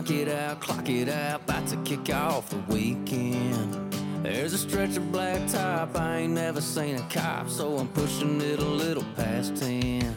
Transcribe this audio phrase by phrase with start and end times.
[0.00, 3.92] knock it out, clock it out, about to kick off the weekend.
[4.22, 8.40] There's a stretch of black top, I ain't never seen a cop, so I'm pushing
[8.40, 10.16] it a little past 10.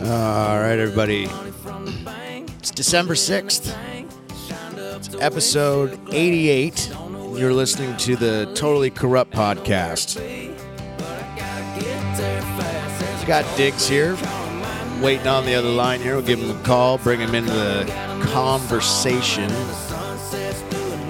[0.00, 1.26] All right, everybody.
[1.26, 3.72] Money from the bank, It's December 6th,
[4.48, 6.90] shined up the episode 88.
[7.36, 10.16] You're listening to the Totally Corrupt podcast.
[10.98, 13.00] but I gotta get there fast.
[13.00, 14.16] There's We got Diggs here,
[15.00, 16.16] waiting on the other line here.
[16.16, 19.50] We'll give him a call, bring him into the conversation.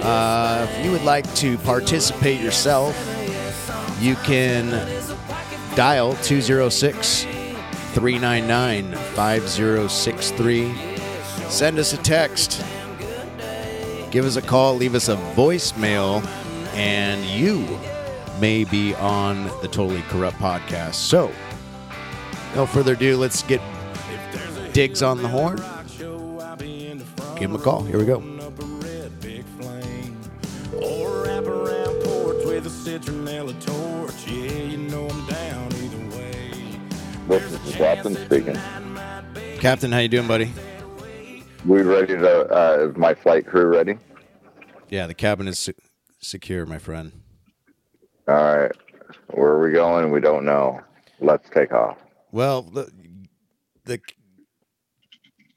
[0.03, 2.93] Uh, if you would like to participate yourself,
[4.01, 4.69] you can
[5.75, 10.75] dial 206 399 5063.
[11.49, 12.61] Send us a text.
[14.11, 16.25] Give us a call, leave us a voicemail,
[16.75, 17.79] and you
[18.41, 20.95] may be on the Totally Corrupt podcast.
[20.95, 21.31] So,
[22.53, 23.61] no further ado, let's get
[24.73, 25.59] Diggs on the horn.
[27.35, 27.83] Give him a call.
[27.83, 28.17] Here we go.
[28.39, 30.19] up a red big flame
[30.81, 34.27] or wrap around porch with a citronella torch.
[34.27, 36.51] Yeah, you know I'm down either way.
[37.27, 38.57] This is the captain speaking.
[39.59, 40.51] Captain, how you doing, buddy?
[41.65, 42.45] We ready to?
[42.53, 43.97] Uh, is my flight crew ready?
[44.89, 45.73] Yeah, the cabin is se-
[46.19, 47.13] secure, my friend.
[48.27, 48.71] All right.
[49.31, 50.11] Where are we going?
[50.11, 50.81] We don't know.
[51.19, 51.97] Let's take off.
[52.31, 52.91] Well, the,
[53.85, 53.99] the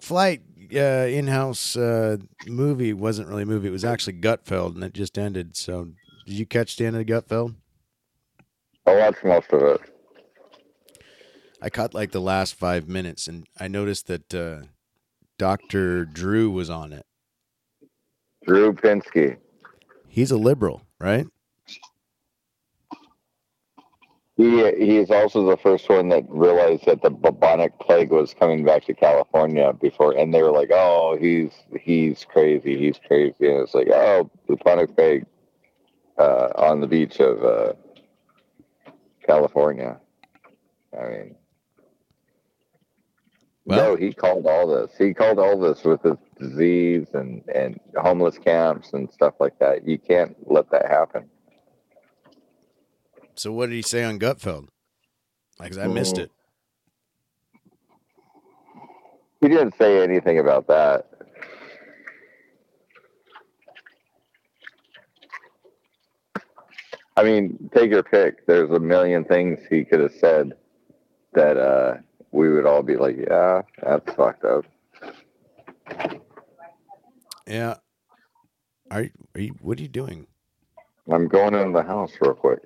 [0.01, 0.43] flight
[0.75, 3.69] uh, in-house uh, movie wasn't really a movie.
[3.69, 5.57] It was actually Gutfeld, and it just ended.
[5.57, 5.93] So,
[6.27, 7.55] did you catch the end of the Gutfeld?
[8.87, 9.81] I watched most of it.
[11.61, 14.67] I caught like the last five minutes, and I noticed that uh,
[15.39, 17.07] Doctor Drew was on it.
[18.47, 19.39] Drew Pinsky.
[20.09, 21.27] He's a liberal, right?
[24.37, 28.65] He he is also the first one that realized that the bubonic plague was coming
[28.65, 33.63] back to California before, and they were like, "Oh, he's he's crazy, he's crazy," and
[33.63, 35.25] it's like, "Oh, bubonic plague
[36.19, 37.73] uh, on the beach of uh,
[39.27, 39.99] California."
[40.99, 41.35] I mean,
[43.65, 44.91] Well- no, he called all this.
[44.99, 49.89] He called all this with the disease and and homeless camps and stuff like that.
[49.89, 51.31] You can't let that happen.
[53.37, 54.69] So, what did he say on Gutfeld?
[55.59, 56.25] Like, I missed Mhm.
[56.25, 56.33] it.
[59.41, 61.07] He didn't say anything about that.
[67.19, 68.47] I mean, take your pick.
[68.47, 70.55] There's a million things he could have said
[71.33, 71.99] that uh,
[72.31, 74.65] we would all be like, "Yeah, that's fucked up."
[77.47, 77.77] Yeah.
[78.91, 79.55] Are you, are you?
[79.61, 80.27] What are you doing?
[81.09, 82.61] I'm going into the house real quick.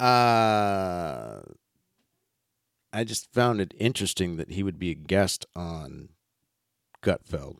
[0.00, 1.40] Uh,
[2.92, 6.08] I just found it interesting that he would be a guest on
[7.02, 7.58] Gutfeld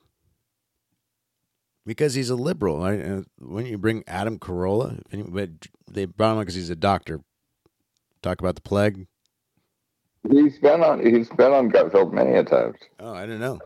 [1.87, 2.81] because he's a liberal.
[2.81, 3.01] Right?
[3.01, 5.01] Uh, When you bring Adam Carolla,
[5.91, 7.21] they brought him because he's a doctor.
[8.23, 9.07] Talk about the plague.
[10.31, 11.05] He's been on.
[11.05, 12.77] He's been on Gutfeld many a times.
[13.01, 13.59] Oh, I don't know.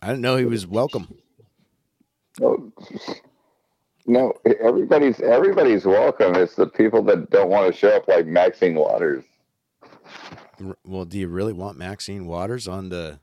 [0.00, 1.08] I didn't know he was welcome.
[2.40, 2.72] No,
[4.08, 6.34] no, everybody's everybody's welcome.
[6.34, 9.22] It's the people that don't want to show up, like Maxine Waters.
[10.84, 13.20] Well, do you really want Maxine Waters on the?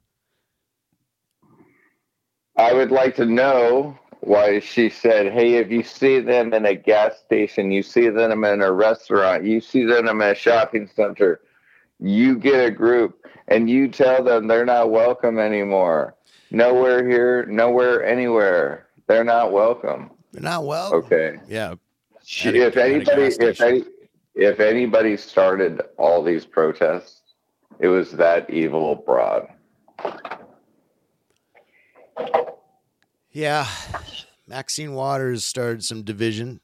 [2.56, 6.76] I would like to know why she said, "Hey, if you see them in a
[6.76, 11.42] gas station, you see them in a restaurant, you see them in a shopping center,
[12.00, 16.16] you get a group and you tell them they're not welcome anymore.
[16.52, 18.86] Nowhere here, nowhere anywhere.
[19.08, 21.00] They're not welcome." They're not welcome.
[21.06, 21.40] Okay.
[21.48, 21.76] Yeah.
[22.26, 23.86] She, a- if anybody, if any,
[24.36, 27.22] if anybody started all these protests,
[27.80, 29.48] it was that evil broad.
[33.32, 33.66] Yeah,
[34.46, 36.60] Maxine Waters started some division.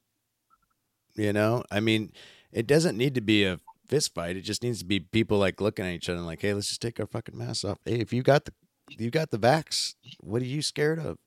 [1.16, 2.12] You know, I mean,
[2.52, 4.36] it doesn't need to be a fist fight.
[4.36, 6.68] It just needs to be people like looking at each other and like, hey, let's
[6.68, 7.78] just take our fucking masks off.
[7.86, 8.54] Hey, if you got the
[8.90, 11.18] you got the vax, what are you scared of?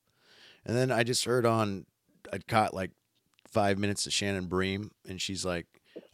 [0.67, 1.87] And then I just heard on,
[2.33, 2.91] I caught like
[3.49, 5.67] five minutes of Shannon Bream, and she's like,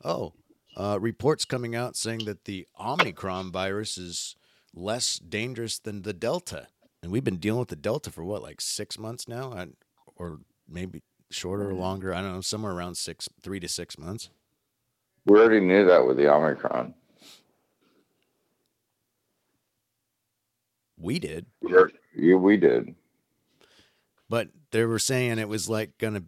[0.04, 0.34] oh,
[0.76, 4.36] uh, reports coming out saying that the Omicron virus is
[4.74, 6.68] less dangerous than the Delta.
[7.02, 9.52] And we've been dealing with the Delta for what, like six months now?
[9.52, 9.66] I,
[10.16, 12.12] or maybe shorter or longer.
[12.14, 14.30] I don't know, somewhere around six, three to six months.
[15.26, 16.94] We already knew that with the Omicron.
[20.98, 21.46] We did.
[21.62, 21.92] We're-
[22.36, 22.94] we did.
[24.30, 26.24] But they were saying it was like going to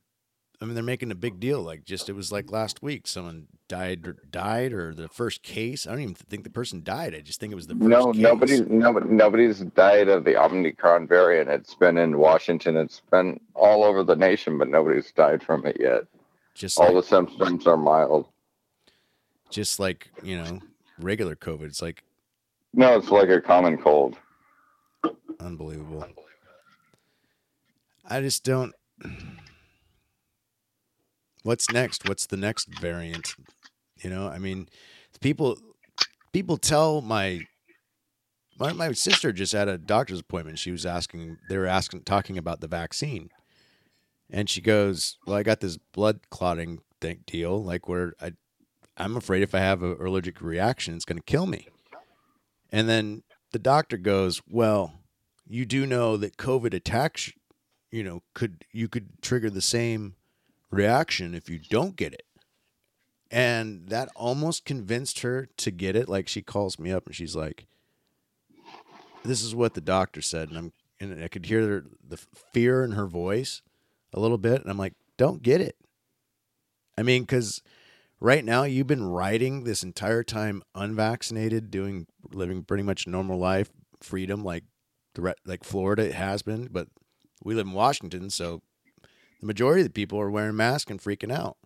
[0.60, 1.60] I mean, they're making a big deal.
[1.60, 5.88] Like, just it was like last week, someone died, or died, or the first case.
[5.88, 7.16] I don't even think the person died.
[7.16, 8.22] I just think it was the first No, case.
[8.22, 11.50] nobody, nobody, nobody's died of the Omicron variant.
[11.50, 12.76] It's been in Washington.
[12.76, 16.04] It's been all over the nation, but nobody's died from it yet.
[16.54, 18.28] Just All like, the symptoms are mild.
[19.50, 20.60] just like you know,
[21.00, 21.64] regular COVID.
[21.64, 22.04] It's like
[22.72, 24.16] No, it's like a common cold.
[25.40, 26.06] unbelievable.
[28.04, 28.75] I just don't.
[31.43, 32.08] What's next?
[32.08, 33.34] What's the next variant?
[34.02, 34.69] You know, I mean,
[35.20, 35.58] people
[36.32, 37.40] people tell my
[38.58, 40.58] my my sister just had a doctor's appointment.
[40.58, 43.31] She was asking, they were asking, talking about the vaccine,
[44.31, 48.32] and she goes, "Well, I got this blood clotting thing deal, like where I,
[48.96, 51.69] I'm afraid if I have an allergic reaction, it's going to kill me."
[52.70, 53.22] And then
[53.52, 55.00] the doctor goes, "Well,
[55.46, 57.32] you do know that COVID attacks,
[57.92, 60.16] you know, could you could trigger the same
[60.70, 62.26] reaction if you don't get it."
[63.30, 66.08] And that almost convinced her to get it.
[66.08, 67.66] Like she calls me up and she's like,
[69.22, 72.16] "This is what the doctor said," and I'm and I could hear the,
[72.52, 73.62] fear in her voice
[74.12, 75.76] a little bit, and I'm like, "Don't get it."
[76.96, 77.62] I mean, because
[78.20, 83.70] right now you've been riding this entire time unvaccinated, doing living pretty much normal life,
[84.00, 84.64] freedom like
[85.14, 86.88] the like Florida has been, but
[87.44, 88.62] we live in Washington, so
[89.40, 91.56] the majority of the people are wearing masks and freaking out.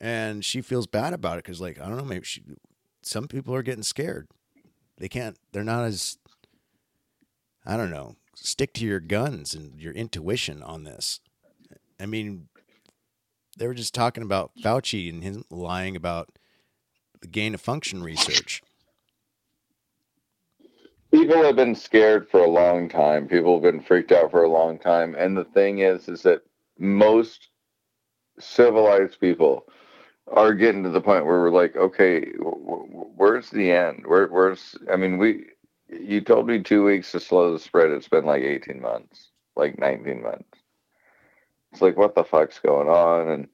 [0.00, 2.42] And she feels bad about it because, like, I don't know, maybe she,
[3.02, 4.28] some people are getting scared.
[4.98, 5.36] They can't.
[5.52, 6.18] They're not as.
[7.66, 8.16] I don't know.
[8.34, 11.20] Stick to your guns and your intuition on this.
[11.98, 12.48] I mean,
[13.56, 16.30] they were just talking about Fauci and him lying about
[17.20, 18.62] the gain of function research.
[21.14, 23.28] People have been scared for a long time.
[23.28, 25.14] People have been freaked out for a long time.
[25.16, 26.42] And the thing is, is that
[26.76, 27.50] most
[28.40, 29.64] civilized people
[30.26, 34.02] are getting to the point where we're like, okay, where's the end?
[34.08, 34.74] Where, where's?
[34.92, 35.44] I mean, we.
[35.88, 37.92] You told me two weeks to slow the spread.
[37.92, 40.58] It's been like eighteen months, like nineteen months.
[41.70, 43.28] It's like, what the fuck's going on?
[43.28, 43.48] And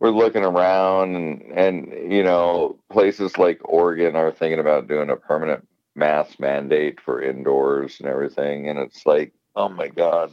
[0.00, 5.14] we're looking around, and and you know, places like Oregon are thinking about doing a
[5.14, 8.68] permanent mask mandate for indoors and everything.
[8.68, 10.32] And it's like, oh my god,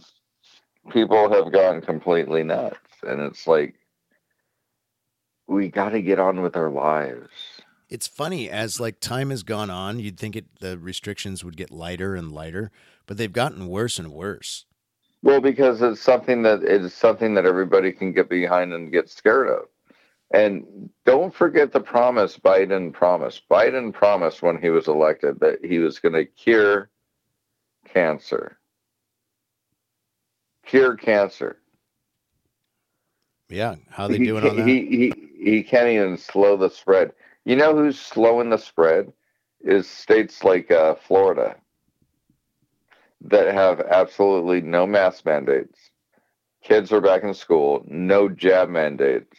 [0.91, 3.75] people have gone completely nuts, and it's like
[5.47, 7.29] we got to get on with our lives.
[7.89, 11.71] It's funny as like time has gone on, you'd think it the restrictions would get
[11.71, 12.71] lighter and lighter,
[13.05, 14.65] but they've gotten worse and worse.
[15.23, 19.47] Well, because it's something that it's something that everybody can get behind and get scared
[19.47, 19.65] of.
[20.31, 23.47] And don't forget the promise Biden promised.
[23.49, 26.89] Biden promised when he was elected that he was going to cure
[27.85, 28.57] cancer.
[30.65, 31.59] Cure cancer.
[33.49, 34.67] Yeah, how they he, doing on that?
[34.67, 37.13] He, he he can't even slow the spread.
[37.45, 39.13] You know who's slowing the spread?
[39.61, 41.55] Is states like uh, Florida
[43.21, 45.91] that have absolutely no mask mandates.
[46.63, 49.37] Kids are back in school, no jab mandates.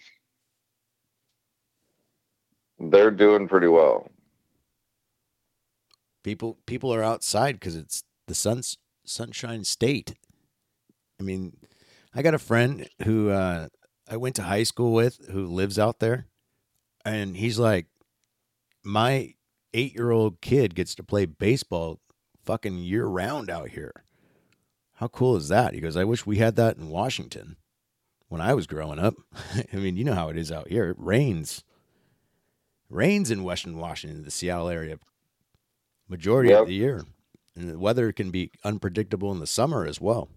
[2.81, 4.09] They're doing pretty well.
[6.29, 8.77] people people are outside because it's the sun's
[9.07, 10.15] sunshine state.
[11.19, 11.57] I mean,
[12.15, 13.69] I got a friend who uh,
[14.09, 16.27] I went to high school with who lives out there,
[17.05, 17.87] and he's like,
[18.85, 19.35] my
[19.73, 22.01] eight year old kid gets to play baseball
[22.45, 24.05] fucking year round out here.
[24.97, 25.75] How cool is that?
[25.75, 27.57] He goes, I wish we had that in Washington
[28.29, 29.15] when I was growing up.
[29.73, 30.91] I mean, you know how it is out here.
[30.91, 31.65] It rains.
[32.89, 34.99] Rains in Western Washington, the Seattle area,
[36.09, 36.63] majority Yep.
[36.63, 37.05] of the year.
[37.55, 40.29] And the weather can be unpredictable in the summer as well.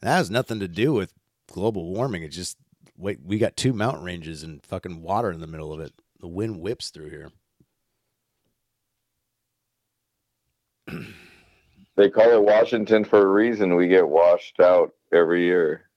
[0.00, 1.12] That has nothing to do with
[1.50, 2.22] global warming.
[2.22, 2.56] It's just
[2.96, 5.92] wait, we got two mountain ranges and fucking water in the middle of it.
[6.20, 7.32] The wind whips through here.
[11.96, 13.74] They call it Washington for a reason.
[13.76, 15.90] We get washed out every year.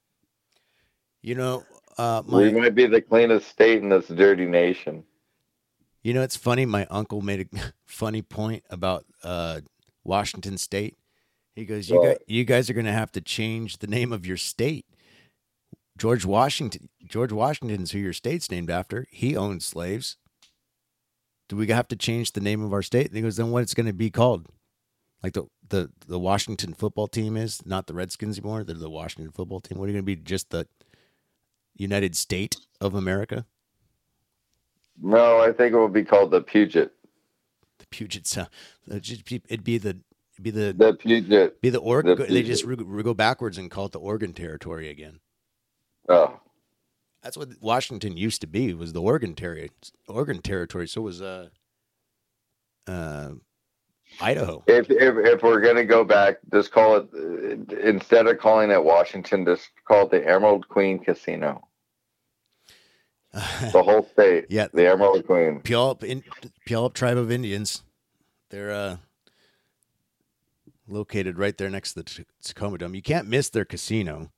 [1.22, 1.64] You know,
[1.96, 5.04] uh, we might be the cleanest state in this dirty nation.
[6.04, 6.64] You know it's funny.
[6.64, 9.62] My uncle made a funny point about uh,
[10.04, 10.96] Washington State.
[11.56, 14.24] He goes, "You guys, you guys are going to have to change the name of
[14.24, 14.86] your state."
[15.96, 19.06] George Washington, George Washington's who your state's named after.
[19.10, 20.16] He owned slaves.
[21.48, 23.06] Do we have to change the name of our state?
[23.06, 24.48] And he goes, then what it's going to be called?
[25.22, 28.64] Like the, the the Washington football team is not the Redskins anymore.
[28.64, 29.78] They're the Washington football team.
[29.78, 30.16] What are you going to be?
[30.16, 30.66] Just the
[31.76, 33.46] United State of America?
[35.02, 36.92] No, I think it will be called the Puget.
[37.78, 38.48] The Puget Sound.
[38.88, 39.64] It'd be, the it'd
[40.42, 41.60] be the The Puget.
[41.60, 42.16] be the Oregon.
[42.16, 45.20] the They just re- go backwards and call it the Oregon Territory again.
[46.08, 46.38] Oh,
[47.22, 48.74] That's what Washington used to be.
[48.74, 49.70] Was the Oregon territory?
[50.06, 50.86] Oregon territory.
[50.86, 51.48] So was uh,
[52.86, 53.30] uh,
[54.20, 54.62] Idaho.
[54.66, 57.08] If, if if we're gonna go back, just call it
[57.82, 61.66] instead of calling it Washington, just call it the Emerald Queen Casino.
[63.34, 64.46] The whole state.
[64.48, 64.68] Yeah.
[64.72, 65.60] The Emerald Queen.
[65.60, 66.22] Puyallup, in,
[66.68, 67.82] Puyallup tribe of Indians.
[68.50, 68.96] They're uh,
[70.86, 72.94] located right there next to the Tacoma Dome.
[72.94, 74.30] You can't miss their casino.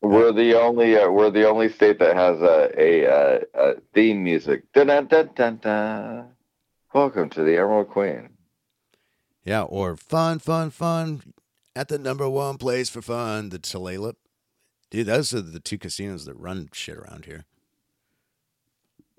[0.00, 4.22] We're the only uh, we're the only state that has a a, uh a theme
[4.22, 4.70] music.
[4.74, 6.28] Dun dun dun dun dun.
[6.92, 8.30] Welcome to the Emerald Queen.
[9.44, 11.22] Yeah, or fun, fun, fun
[11.74, 14.16] at the number one place for fun, the Tulalip.
[14.90, 17.46] Dude, those are the two casinos that run shit around here.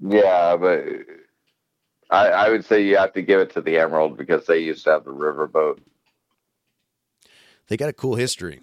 [0.01, 0.83] Yeah, but
[2.09, 4.83] I I would say you have to give it to the Emerald because they used
[4.85, 5.79] to have the riverboat.
[7.67, 8.61] They got a cool history.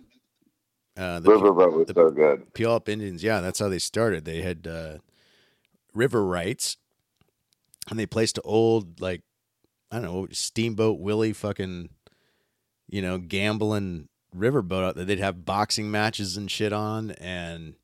[0.97, 2.53] Uh, the Riverboat was the- so good.
[2.55, 4.25] Puyallup Indians, yeah, that's how they started.
[4.25, 4.99] They had uh,
[5.95, 6.77] river rights,
[7.89, 9.23] and they placed an old like
[9.91, 11.89] I don't know steamboat Willie fucking
[12.89, 15.07] you know gambling riverboat out there.
[15.07, 17.75] They'd have boxing matches and shit on, and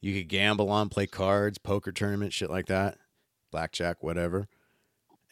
[0.00, 2.98] you could gamble on, play cards, poker tournament, shit like that,
[3.50, 4.48] blackjack, whatever.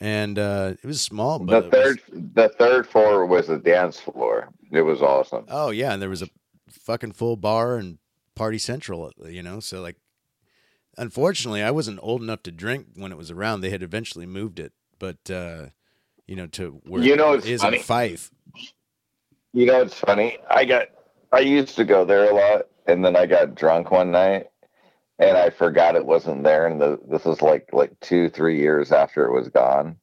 [0.00, 2.00] And uh, it was small, The but it was- third
[2.34, 4.48] the third floor was a dance floor.
[4.70, 5.46] It was awesome.
[5.48, 6.28] Oh yeah, and there was a
[6.68, 7.98] fucking full bar and
[8.34, 9.60] party central, you know.
[9.60, 9.96] So like,
[10.98, 13.60] unfortunately, I wasn't old enough to drink when it was around.
[13.60, 15.66] They had eventually moved it, but uh,
[16.26, 17.78] you know, to where You know, it it's is funny.
[17.78, 18.30] Fife.
[19.52, 20.36] You know, it's funny.
[20.50, 20.88] I got,
[21.32, 24.48] I used to go there a lot, and then I got drunk one night,
[25.18, 26.66] and I forgot it wasn't there.
[26.66, 29.96] And the, this was like like two, three years after it was gone,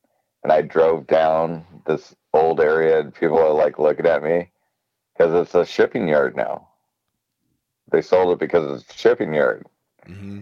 [0.43, 4.51] and I drove down this old area, and people are like looking at me
[5.13, 6.69] because it's a shipping yard now.
[7.91, 9.67] They sold it because it's a shipping yard,
[10.05, 10.41] hmm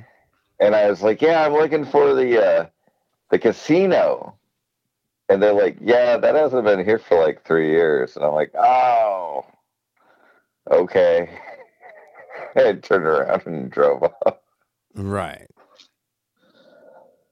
[0.60, 2.68] and I was like, "Yeah, I'm looking for the uh,
[3.32, 4.38] the casino."
[5.30, 8.52] And they're like, "Yeah, that hasn't been here for like three years." And I'm like,
[8.56, 9.46] "Oh,
[10.72, 11.30] okay."
[12.56, 14.41] and turned around and drove off.
[14.96, 15.48] Right.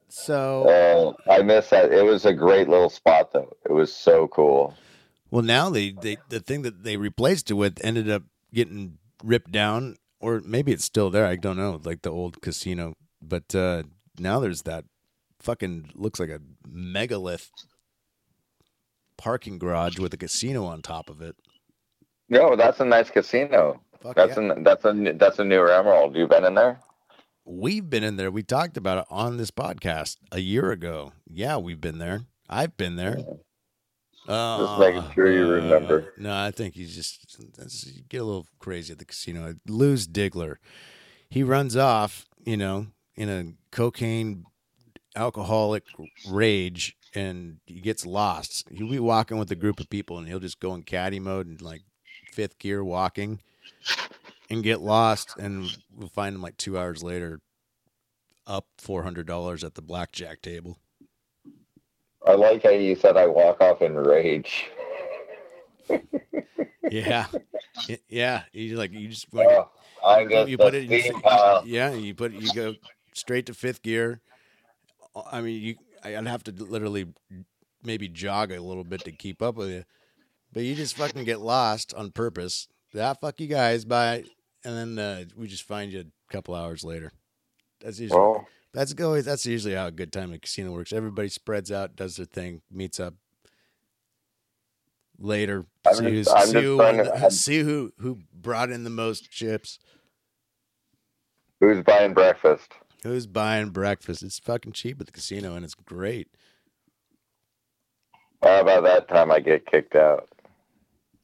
[0.07, 1.91] So Uh, I miss that.
[1.91, 3.55] It was a great little spot, though.
[3.65, 4.75] It was so cool.
[5.31, 8.23] well, now they, they the thing that they replaced it with ended up
[8.53, 11.25] getting ripped down, or maybe it's still there.
[11.25, 12.95] I don't know, like the old casino.
[13.21, 13.83] But uh,
[14.17, 14.85] now there's that
[15.39, 17.51] fucking looks like a megalith
[19.17, 21.35] parking garage with a casino on top of it.
[22.29, 23.81] No, that's a nice casino.
[24.01, 24.53] Fuck That's yeah.
[24.53, 26.15] a that's a that's a newer Emerald.
[26.15, 26.79] You been in there?
[27.51, 28.29] We've been in there.
[28.29, 31.13] We talked about it on this podcast a year ago.
[31.27, 32.21] Yeah, we've been there.
[32.47, 33.17] I've been there.
[34.27, 36.13] Uh, making sure you remember.
[36.15, 39.55] no, I think he's just that's, you get a little crazy at the casino.
[39.67, 40.57] Lose Diggler.
[41.27, 44.45] He runs off, you know, in a cocaine
[45.15, 45.85] alcoholic
[46.29, 48.67] rage and he gets lost.
[48.69, 51.47] He'll be walking with a group of people and he'll just go in caddy mode
[51.47, 51.81] and like
[52.31, 53.39] fifth gear walking
[54.49, 57.39] and get lost and we'll find him like two hours later
[58.47, 60.77] up four hundred dollars at the blackjack table.
[62.25, 64.65] I like how you said I walk off in rage.
[66.91, 67.27] Yeah.
[68.07, 68.43] Yeah.
[68.51, 69.65] You like you just wanna
[70.01, 71.21] Oh, I'm just you put it you,
[71.65, 72.75] yeah you put you go
[73.13, 74.21] straight to fifth gear
[75.31, 77.07] i mean you i'd have to literally
[77.83, 79.83] maybe jog a little bit to keep up with you
[80.53, 84.23] but you just fucking get lost on purpose ah fuck you guys bye
[84.65, 87.11] and then uh, we just find you a couple hours later
[87.81, 91.29] that's usually Well, that's always that's usually how a good time at casino works everybody
[91.29, 93.13] spreads out does their thing meets up
[95.17, 99.29] later I'm see, just- who's, see, who, to- see who who brought in the most
[99.31, 99.79] chips
[101.59, 102.71] who's buying breakfast?
[103.03, 104.23] Who's buying breakfast?
[104.23, 106.29] It's fucking cheap at the casino and it's great.
[108.41, 110.29] How about that time I get kicked out?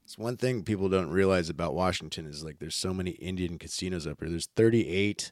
[0.06, 4.06] It's one thing people don't realize about Washington is like there's so many Indian casinos
[4.06, 4.30] up here.
[4.30, 5.32] There's 38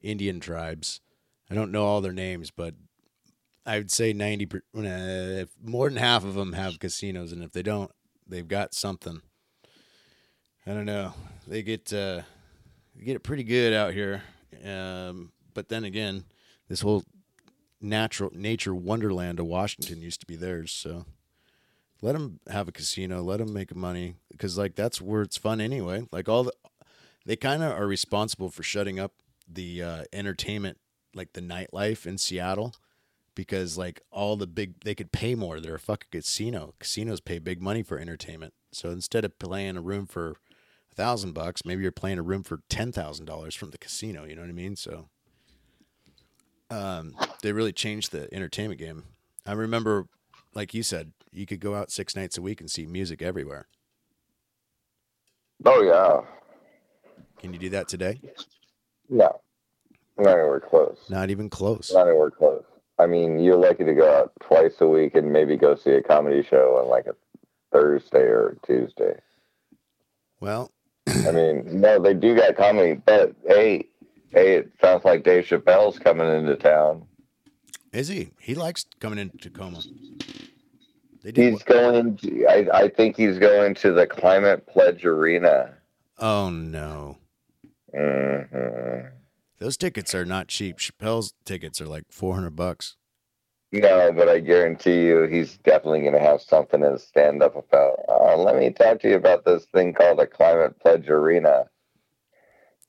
[0.00, 1.02] Indian tribes.
[1.50, 2.74] I don't know all their names, but
[3.66, 7.52] I would say 90 per, uh, more than half of them have casinos and if
[7.52, 7.90] they don't,
[8.26, 9.20] they've got something.
[10.66, 11.12] I don't know.
[11.46, 12.22] They get uh
[12.98, 14.22] get it pretty good out here.
[14.64, 16.24] Um but then again,
[16.68, 17.04] this whole
[17.78, 21.04] natural nature wonderland of Washington used to be theirs, so
[22.04, 25.58] let them have a casino let them make money because like that's where it's fun
[25.58, 26.06] anyway.
[26.12, 26.52] Like all the
[27.24, 29.12] they kind of are responsible for shutting up
[29.50, 30.76] the uh, entertainment
[31.14, 32.74] like the nightlife in seattle
[33.34, 35.60] because like all the big they could pay more.
[35.60, 36.74] They're a fucking casino.
[36.78, 38.52] Casinos pay big money for entertainment.
[38.70, 40.36] So instead of playing a room for
[40.92, 44.24] a thousand bucks maybe you're playing a room for ten thousand dollars from the casino
[44.24, 44.76] you know what i mean?
[44.76, 45.08] So
[46.70, 49.04] um, they really changed the entertainment game.
[49.46, 50.06] I remember,
[50.54, 53.66] like you said, you could go out six nights a week and see music everywhere.
[55.64, 56.20] Oh yeah.
[57.38, 58.20] Can you do that today?
[59.08, 59.40] No.
[60.16, 60.98] Not anywhere close.
[61.08, 61.92] Not even close.
[61.92, 62.64] Not anywhere close.
[62.98, 66.02] I mean, you're lucky to go out twice a week and maybe go see a
[66.02, 67.14] comedy show on like a
[67.72, 69.18] Thursday or Tuesday.
[70.40, 70.70] Well,
[71.08, 73.88] I mean, no, they do got comedy, but hey,
[74.30, 77.04] hey, it sounds like Dave Chappelle's coming into town.
[77.92, 78.30] is he?
[78.38, 79.80] He likes coming into Tacoma.
[81.24, 81.52] They did.
[81.54, 82.18] He's going.
[82.18, 85.74] To, I I think he's going to the Climate Pledge Arena.
[86.18, 87.16] oh no,
[87.92, 89.06] hmm
[89.58, 90.76] those tickets are not cheap.
[90.76, 92.96] Chappelle's tickets are like four hundred bucks.
[93.72, 98.00] No, but I guarantee you, he's definitely going to have something to stand up about.
[98.08, 101.64] Uh, let me talk to you about this thing called the Climate Pledge Arena.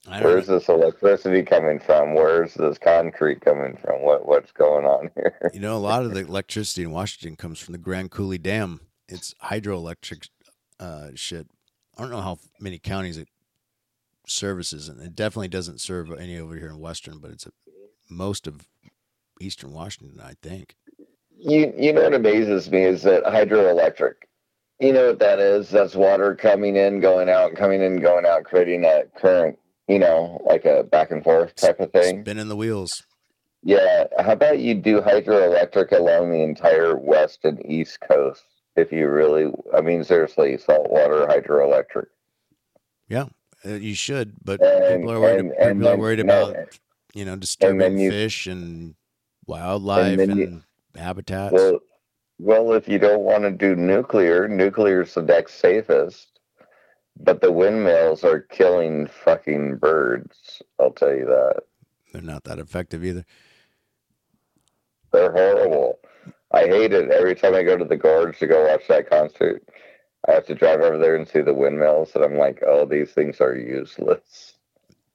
[0.08, 2.14] Where's this electricity coming from?
[2.14, 4.04] Where's this concrete coming from?
[4.04, 5.52] What what's going on here?
[5.54, 8.82] You know, a lot of the electricity in Washington comes from the Grand Coulee Dam.
[9.08, 10.30] It's hydroelectric
[10.80, 11.48] uh, shit.
[11.98, 13.30] I don't know how many counties it
[14.28, 17.52] services, and it definitely doesn't serve any over here in Western, but it's a,
[18.10, 18.68] most of
[19.40, 20.76] Eastern Washington, I think.
[21.38, 24.14] You you know what amazes me is that hydroelectric.
[24.80, 25.70] You know what that is?
[25.70, 29.58] That's water coming in, going out, coming in, going out, creating that current.
[29.88, 32.22] You know, like a back and forth type of thing.
[32.24, 33.04] Spinning the wheels.
[33.64, 34.06] Yeah.
[34.20, 38.44] How about you do hydroelectric along the entire west and east coast?
[38.76, 42.08] If you really, I mean, seriously, saltwater hydroelectric.
[43.08, 43.26] Yeah,
[43.66, 45.40] uh, you should, but And- people are worried.
[45.40, 46.80] and- people and are then- worried no, about
[47.14, 48.96] you know disturbing you- fish and
[49.48, 50.64] wildlife and, you-
[50.96, 51.54] habitats.
[51.54, 51.80] Well,
[52.40, 56.35] well, if you don't want to do nuclear, nuclear is the next safest.
[57.20, 60.62] But the windmills are killing fucking birds.
[60.80, 61.62] I'll tell you that.
[62.12, 63.26] They're not that effective either.
[65.12, 66.00] They're horrible.
[66.52, 69.64] I hate it every time I go to the gorge to go watch that concert.
[70.28, 73.12] I have to drive over there and see the windmills, and I'm like, oh, these
[73.12, 74.54] things are useless.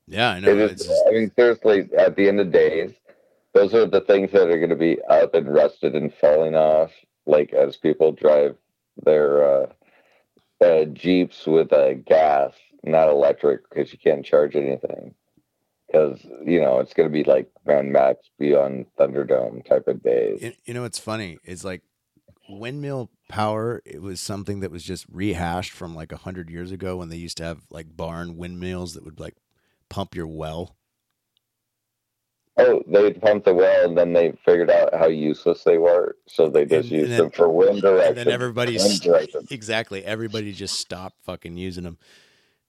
[0.06, 0.56] Yeah, I know.
[0.56, 2.92] It's just- I mean, seriously, at the end of days,
[3.52, 6.92] those are the things that are going to be up and rusted and falling off,
[7.26, 8.56] like as people drive
[9.02, 9.66] their uh,
[10.60, 12.52] uh, Jeeps with uh, gas,
[12.84, 15.14] not electric, because you can't charge anything.
[15.86, 20.40] Because, you know, it's going to be like Grand Max beyond Thunderdome type of days.
[20.40, 21.82] You, you know what's funny is like
[22.48, 23.82] windmill power.
[23.84, 27.16] It was something that was just rehashed from like a hundred years ago when they
[27.16, 29.36] used to have like barn windmills that would like
[29.88, 30.76] pump your well.
[32.62, 36.16] Oh, they pumped the well and then they figured out how useless they were.
[36.26, 38.08] So they just And- and used then- them for wind direction.
[38.08, 39.46] And then everybody wind st- direction.
[39.50, 41.98] exactly everybody just stopped fucking using them.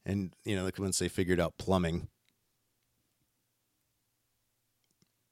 [0.06, 2.08] And you know, like once they figured out plumbing,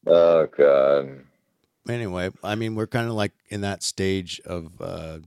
[0.07, 1.21] Oh, God.
[1.87, 5.19] anyway, I mean, we're kind of like in that stage of uh,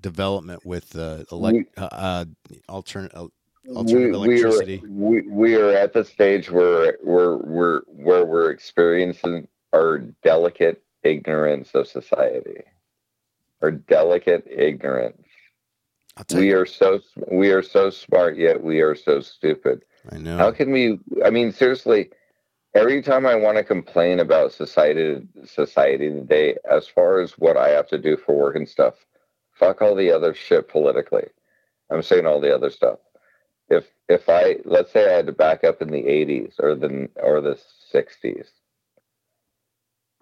[0.00, 2.24] development with uh, elect, uh, uh,
[2.68, 3.12] alternate,
[3.76, 4.82] electricity.
[4.84, 9.98] We are, we, we are at the stage where we're, we're, where we're experiencing our
[10.22, 12.62] delicate ignorance of society.
[13.62, 15.22] Our delicate ignorance.
[16.34, 19.84] We you, are so we are so smart, yet we are so stupid.
[20.10, 20.36] I know.
[20.36, 20.98] How can we?
[21.24, 22.10] I mean, seriously.
[22.74, 27.70] Every time I want to complain about society, society today, as far as what I
[27.70, 28.94] have to do for work and stuff,
[29.52, 31.26] fuck all the other shit politically.
[31.90, 33.00] I'm saying all the other stuff.
[33.70, 37.08] If if I let's say I had to back up in the 80s or the
[37.16, 37.58] or the
[37.94, 38.48] 60s,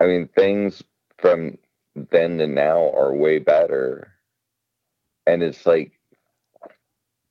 [0.00, 0.82] I mean things
[1.18, 1.58] from
[1.94, 4.12] then to now are way better,
[5.26, 5.92] and it's like,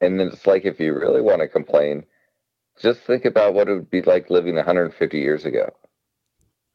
[0.02, 2.06] and it's like if you really want to complain
[2.82, 5.70] just think about what it would be like living 150 years ago.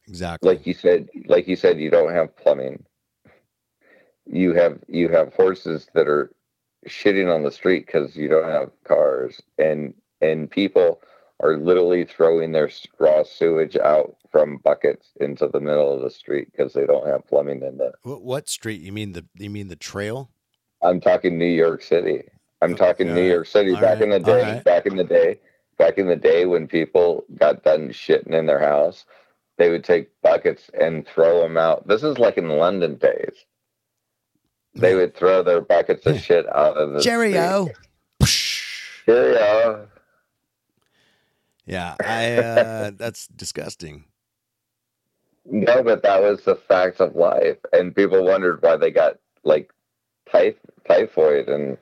[0.07, 0.55] exactly.
[0.55, 2.85] Like you said, like you said, you don't have plumbing.
[4.25, 6.31] You have you have horses that are
[6.87, 11.01] shitting on the street because you don't have cars, and and people
[11.41, 12.69] are literally throwing their
[12.99, 17.27] raw sewage out from buckets into the middle of the street because they don't have
[17.27, 17.91] plumbing in the.
[18.03, 18.81] what, street?
[18.81, 19.25] You mean the?
[19.37, 20.31] You mean the trail?
[20.81, 22.23] I'm talking New York City.
[22.61, 23.73] I'm talking New York City.
[23.73, 24.63] Back in the day, alright.
[24.63, 25.39] back in the day,
[25.77, 29.05] back in the day when people got done shitting in their house,
[29.57, 31.87] they would take buckets and throw them out.
[31.87, 33.45] This is like in London days.
[34.75, 37.69] They would throw their buckets of shit out of the Cheerio.
[38.23, 39.05] street.
[39.05, 39.87] Cheerio.
[41.65, 42.33] Yeah, I.
[42.33, 44.05] Uh, that's disgusting.
[45.45, 49.71] No, but that was the fact of life, and people wondered why they got like
[50.31, 50.55] typh-
[50.87, 51.77] typhoid and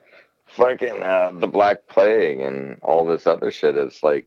[0.46, 3.76] fucking uh, the Black Plague and all this other shit.
[3.76, 4.26] It's like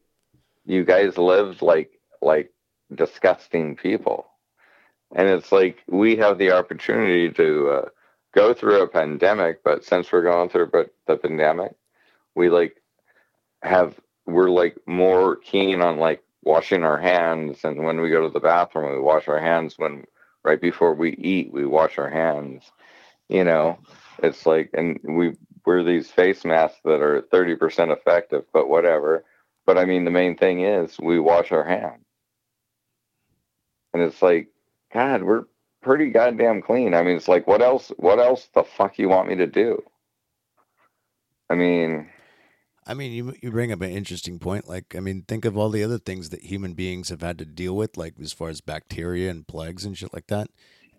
[0.65, 2.51] you guys lived like like
[2.93, 4.27] disgusting people.
[5.15, 7.89] And it's like we have the opportunity to uh,
[8.35, 11.73] go through a pandemic, but since we're going through but the pandemic,
[12.35, 12.81] we like
[13.63, 17.63] have we're like more keen on like washing our hands.
[17.63, 19.75] And when we go to the bathroom we wash our hands.
[19.77, 20.05] When
[20.43, 22.71] right before we eat we wash our hands
[23.29, 23.79] you know?
[24.21, 29.25] It's like and we wear these face masks that are 30% effective but whatever.
[29.65, 32.05] But i mean the main thing is we wash our hands.
[33.93, 34.49] And it's like
[34.93, 35.45] god we're
[35.85, 39.29] pretty goddamn clean i mean it's like what else what else the fuck you want
[39.29, 39.81] me to do
[41.49, 42.09] i mean
[42.87, 44.69] I mean, you you bring up an interesting point.
[44.69, 47.45] Like, I mean, think of all the other things that human beings have had to
[47.45, 50.49] deal with, like as far as bacteria and plagues and shit like that.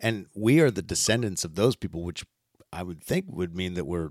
[0.00, 2.24] And we are the descendants of those people, which
[2.72, 4.10] I would think would mean that we're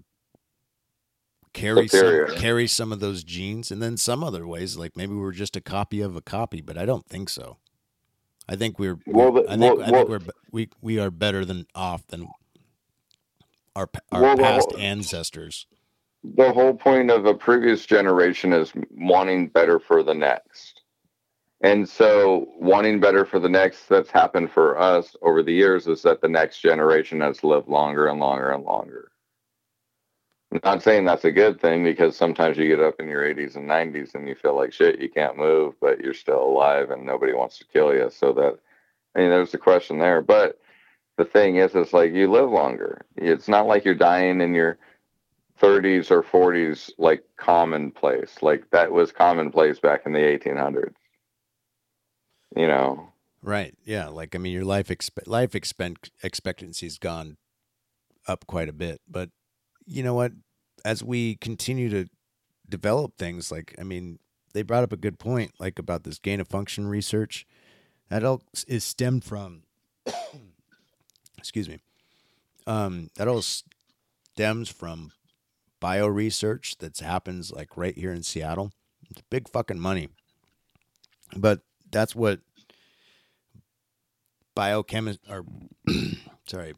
[1.54, 5.34] carry some, carry some of those genes, and then some other ways, like maybe we're
[5.34, 6.62] just a copy of a copy.
[6.62, 7.58] But I don't think so.
[8.48, 9.00] I think we're.
[9.06, 12.06] Well, the- I think well- I think well- we're we we are better than off
[12.08, 12.28] than
[13.76, 15.68] our our past ancestors.
[16.24, 20.82] the whole point of a previous generation is wanting better for the next.
[21.62, 26.02] And so, wanting better for the next that's happened for us over the years is
[26.04, 29.12] that the next generation has lived longer and longer and longer.
[30.64, 33.70] Not saying that's a good thing because sometimes you get up in your 80s and
[33.70, 37.34] 90s and you feel like shit, you can't move, but you're still alive and nobody
[37.34, 38.10] wants to kill you.
[38.10, 38.60] So, that,
[39.16, 40.22] I mean, there's a question there.
[40.22, 40.60] But
[41.18, 43.02] the thing is, it's like you live longer.
[43.18, 44.78] It's not like you're dying in your
[45.60, 50.92] 30s or 40s like commonplace like that was commonplace back in the 1800s
[52.58, 53.08] you know
[53.46, 53.76] Right.
[53.86, 54.08] Yeah.
[54.08, 57.38] Like I mean, your life expe- life expen- expectancy's gone
[58.28, 59.30] up quite a bit, but
[59.86, 60.32] you know what?
[60.84, 62.08] As we continue to
[62.68, 64.20] develop things, like I mean,
[64.54, 67.46] they brought up a good point, like about this gain of function research.
[68.10, 69.64] That all is stemmed from.
[71.38, 71.80] excuse me.
[72.68, 75.12] Um, that all stems from
[75.80, 78.72] bio research that happens like right here in Seattle.
[79.10, 80.10] It's big fucking money,
[81.36, 82.40] but that's what
[84.56, 85.46] biochemist or
[86.48, 86.74] sorry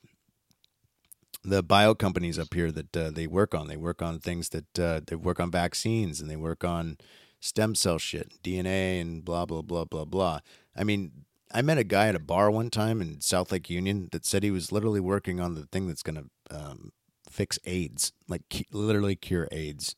[1.47, 3.67] the bio companies up here that uh, they work on.
[3.67, 6.97] They work on things that uh, they work on vaccines and they work on
[7.39, 10.39] stem cell shit dna and blah blah blah blah blah.
[10.75, 11.11] I mean
[11.53, 14.43] i met a guy at a bar one time in south lake union that said
[14.43, 16.91] he was literally working on the thing that's going to um,
[17.29, 19.95] fix aids like literally cure aids.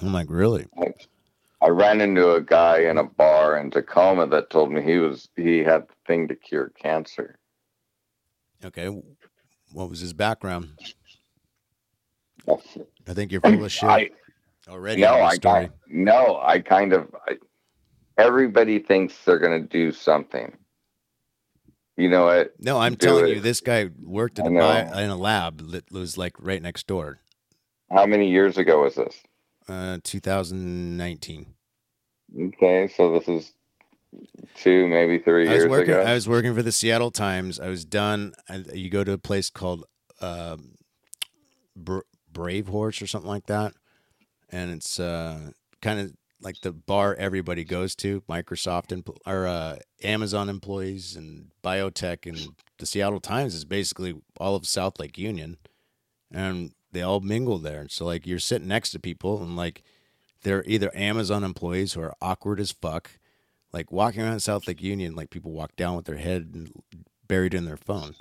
[0.00, 0.66] I'm like really?
[1.60, 5.28] I ran into a guy in a bar in tacoma that told me he was
[5.34, 7.38] he had the thing to cure cancer.
[8.64, 8.88] Okay
[9.72, 10.70] what was his background
[13.08, 14.10] i think you're full of shit I,
[14.68, 15.70] already no i story.
[15.70, 17.36] kind no i kind of I,
[18.18, 20.56] everybody thinks they're going to do something
[21.96, 23.34] you know what No, I'm do telling it.
[23.36, 24.60] you, this guy worked in a, know.
[24.60, 27.20] bi- in a lab that was like right next door.
[27.90, 29.16] how many years ago was this
[29.68, 31.54] Uh, 2019.
[32.48, 33.53] okay so this is
[34.54, 35.94] two maybe three I was years working.
[35.94, 37.58] ago I was working for the Seattle Times.
[37.60, 38.34] I was done.
[38.48, 39.84] I, you go to a place called
[40.20, 40.74] um,
[41.76, 42.00] Bra-
[42.32, 43.74] Brave Horse or something like that,
[44.50, 45.50] and it's uh,
[45.82, 48.20] kind of like the bar everybody goes to.
[48.22, 54.54] Microsoft and or uh, Amazon employees and biotech and the Seattle Times is basically all
[54.56, 55.56] of South Lake Union,
[56.32, 57.86] and they all mingle there.
[57.88, 59.82] So like you're sitting next to people and like
[60.42, 63.18] they're either Amazon employees who are awkward as fuck
[63.74, 66.70] like walking around South Lake Union, like people walk down with their head
[67.26, 68.14] buried in their phone.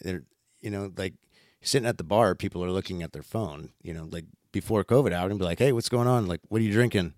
[0.00, 0.22] They're,
[0.60, 1.14] you know, like
[1.62, 3.70] sitting at the bar, people are looking at their phone.
[3.82, 6.28] You know, like before COVID out, and be like, "Hey, what's going on?
[6.28, 7.14] Like, what are you drinking?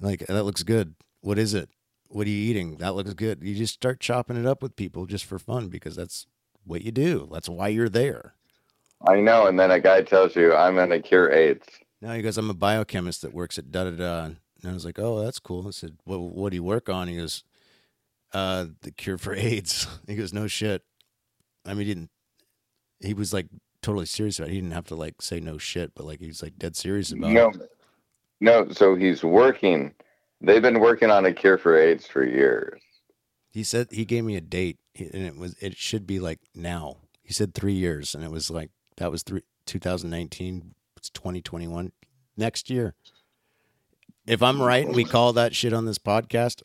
[0.00, 0.96] Like, that looks good.
[1.20, 1.70] What is it?
[2.08, 2.78] What are you eating?
[2.78, 5.94] That looks good." You just start chopping it up with people just for fun because
[5.94, 6.26] that's
[6.64, 7.28] what you do.
[7.30, 8.34] That's why you're there.
[9.06, 9.46] I know.
[9.46, 11.66] And then a guy tells you, I'm to cure AIDS.
[12.00, 14.30] No, he goes, I'm a biochemist that works at da da da.
[14.64, 15.68] And I was like, oh, that's cool.
[15.68, 17.08] I said, well, what do you work on?
[17.08, 17.44] He goes,
[18.32, 19.86] uh, the cure for AIDS.
[20.06, 20.82] He goes, no shit.
[21.66, 22.10] I mean, he didn't,
[23.00, 23.46] he was like
[23.82, 24.52] totally serious about it.
[24.54, 27.12] He didn't have to like say no shit, but like he was like dead serious
[27.12, 27.56] about No, it.
[28.40, 28.64] no.
[28.64, 28.72] No.
[28.72, 29.92] So he's working.
[30.40, 32.80] They've been working on a cure for AIDS for years.
[33.50, 36.96] He said, he gave me a date and it was, it should be like now.
[37.22, 40.74] He said three years and it was like, that was three, 2019.
[40.96, 41.92] It's 2021
[42.36, 42.94] next year.
[44.26, 46.62] If I'm right and we call that shit on this podcast,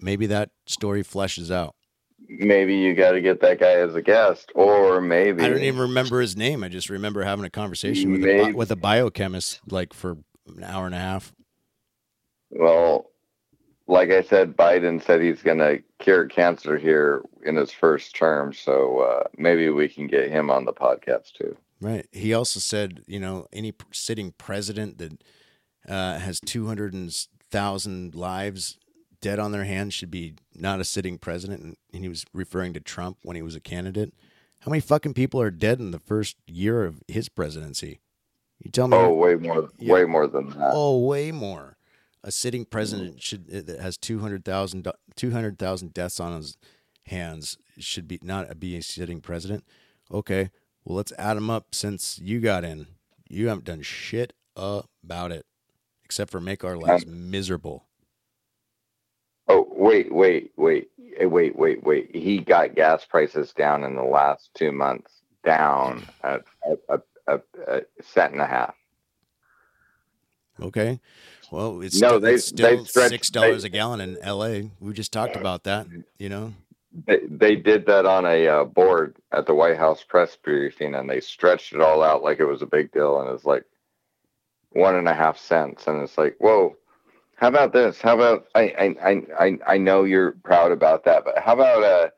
[0.00, 1.74] maybe that story fleshes out.
[2.28, 5.80] Maybe you got to get that guy as a guest, or maybe I don't even
[5.80, 6.64] remember his name.
[6.64, 8.52] I just remember having a conversation with a, Maybe.
[8.52, 11.32] with a biochemist like for an hour and a half.
[12.50, 13.10] Well,
[13.86, 18.52] like I said, Biden said he's going to cure cancer here in his first term.
[18.52, 21.56] So uh, maybe we can get him on the podcast too.
[21.80, 22.06] Right.
[22.12, 25.22] He also said, you know, any sitting president that
[25.88, 28.78] uh, has 200,000 lives
[29.20, 31.62] dead on their hands should be not a sitting president.
[31.62, 34.14] And, and he was referring to Trump when he was a candidate.
[34.60, 38.00] How many fucking people are dead in the first year of his presidency?
[38.62, 38.96] You tell me.
[38.96, 39.92] Oh, way more, Yeah.
[39.92, 40.70] way more than that.
[40.72, 41.76] Oh, way more.
[42.24, 46.56] A sitting president should uh, that has 200,000 do- 200,000 deaths on his
[47.06, 49.64] hands should be not be a sitting president.
[50.10, 50.50] Okay,
[50.86, 52.86] well let's add them up since you got in.
[53.28, 55.44] You haven't done shit about it
[56.04, 57.84] except for make our lives miserable.
[59.48, 60.88] Oh, wait, wait, wait,
[61.20, 62.14] eh, wait, wait, wait.
[62.14, 65.12] He got gas prices down in the last two months,
[65.44, 66.40] down a,
[66.88, 68.74] a, a, a, cent and a half.
[70.60, 71.00] Okay,
[71.52, 74.70] well it's No, still, they- it's still they stretched- six dollars a gallon in L.A.
[74.80, 75.86] We just talked about that.
[76.18, 76.54] You know,
[77.04, 81.10] They, they did that on a uh, board at the White House press briefing, and
[81.10, 83.64] they stretched it all out like it was a big deal, and it's like
[84.70, 86.76] one and a half cents, and it's like, whoa.
[87.36, 88.00] How about this?
[88.00, 92.08] How about I I I I, know you're proud about that, but how about uh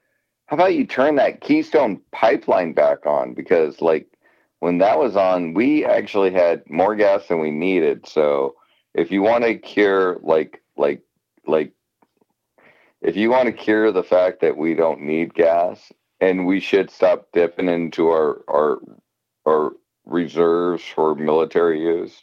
[0.46, 3.34] how about you turn that Keystone pipeline back on?
[3.34, 4.06] Because like
[4.60, 8.06] when that was on, we actually had more gas than we needed.
[8.06, 8.54] So
[8.94, 11.02] if you want to cure like like
[11.46, 11.72] like
[13.02, 16.90] if you want to cure the fact that we don't need gas and we should
[16.90, 18.78] stop dipping into our our
[19.46, 19.72] our
[20.04, 22.22] reserves for military use.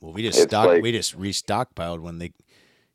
[0.00, 2.32] well we just stock like- we just restockpiled when they.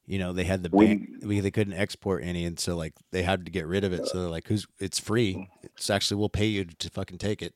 [0.06, 2.94] You know they had the We- ban- we, they couldn't export any, and so like
[3.12, 4.08] they had to get rid of it.
[4.08, 4.66] So they're like, "Who's?
[4.80, 5.48] It's free.
[5.62, 7.54] It's actually we'll pay you to fucking take it."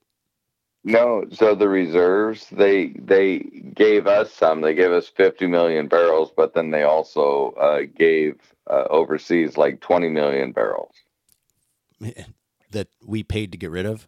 [0.84, 3.40] No, so the reserves they they
[3.74, 4.62] gave us some.
[4.62, 8.36] They gave us 50 million barrels, but then they also uh, gave
[8.70, 10.94] uh, overseas like 20 million barrels.
[12.72, 14.08] that we paid to get rid of.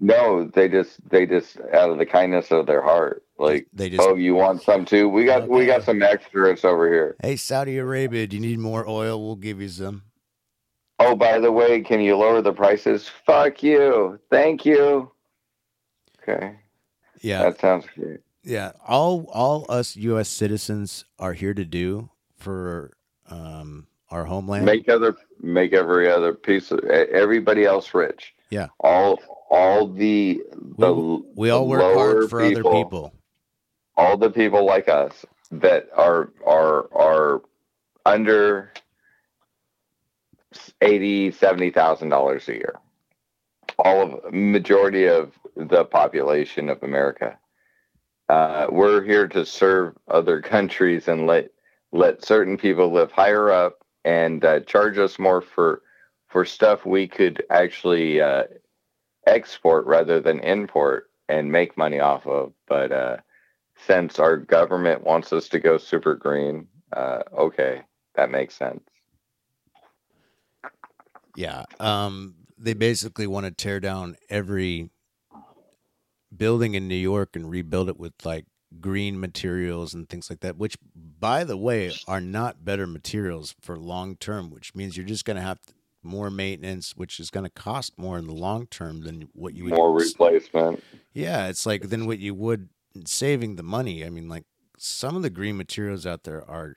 [0.00, 4.00] No, they just they just out of the kindness of their heart, like, They just
[4.06, 5.08] oh, you want some too?
[5.08, 5.86] We got we got Okay.
[5.86, 7.16] some extras over here.
[7.22, 9.24] Hey, Saudi Arabia, do you need more oil?
[9.24, 10.02] We'll give you some.
[11.00, 13.08] Oh, by the way, can you lower the prices?
[13.26, 14.18] Fuck you.
[14.30, 15.10] Thank you.
[16.28, 16.56] Okay,
[17.22, 18.20] Yeah, that sounds great.
[18.42, 18.72] yeah.
[18.86, 20.28] All all us U.S.
[20.28, 22.92] citizens are here to do for
[23.30, 24.64] um, our homeland.
[24.66, 28.34] Make other make every other piece of everybody else rich.
[28.50, 28.68] Yeah.
[28.80, 29.18] All
[29.50, 30.42] all the
[30.78, 33.14] the we, we all work hard for other people.
[33.96, 37.42] all the people like us that are are are
[38.04, 38.72] under
[40.82, 42.74] eighty seventy thousand dollars a year
[43.78, 47.38] all of majority of the population of america
[48.28, 51.50] uh, we're here to serve other countries and let
[51.92, 55.82] let certain people live higher up and uh, charge us more for
[56.28, 58.44] for stuff we could actually uh,
[59.26, 63.16] export rather than import and make money off of but uh,
[63.86, 67.82] since our government wants us to go super green, uh, okay,
[68.14, 68.82] that makes sense.
[71.36, 71.64] Yeah.
[71.78, 74.90] Um, they basically want to tear down every
[76.36, 78.46] building in New York and rebuild it with like
[78.80, 83.78] green materials and things like that, which, by the way, are not better materials for
[83.78, 85.58] long term, which means you're just going to have
[86.02, 89.64] more maintenance, which is going to cost more in the long term than what you
[89.64, 89.74] would.
[89.74, 90.82] More replacement.
[91.12, 92.68] Yeah, it's like than what you would
[93.04, 94.04] saving the money.
[94.04, 94.44] I mean, like
[94.76, 96.76] some of the green materials out there are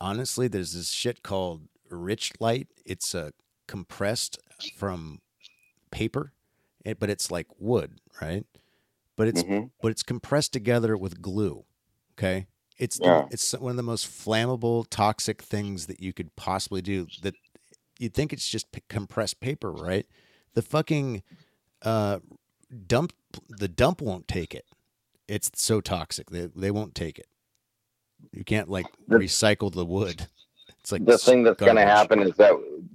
[0.00, 2.68] honestly there's this shit called Richlite.
[2.84, 3.32] It's a
[3.68, 4.38] compressed
[4.76, 5.20] from
[5.90, 6.32] paper,
[6.98, 8.44] but it's like wood, right?
[9.16, 9.70] But it's Mhm.
[9.80, 11.64] but it's compressed together with glue.
[12.18, 12.46] Okay,
[12.78, 17.06] it's the- it's one of the most flammable, toxic things that you could possibly do.
[17.22, 17.34] That
[17.98, 20.06] you'd think it's just p- compressed paper, right?
[20.54, 21.22] The fucking
[21.82, 22.20] uh,
[22.86, 23.12] dump
[23.48, 24.64] the dump won't take it.
[25.28, 26.30] It's so toxic.
[26.30, 27.28] They they won't take it.
[28.32, 30.28] You can't like The- recycle the wood.
[30.80, 32.52] It's like The thing that's going to happen is that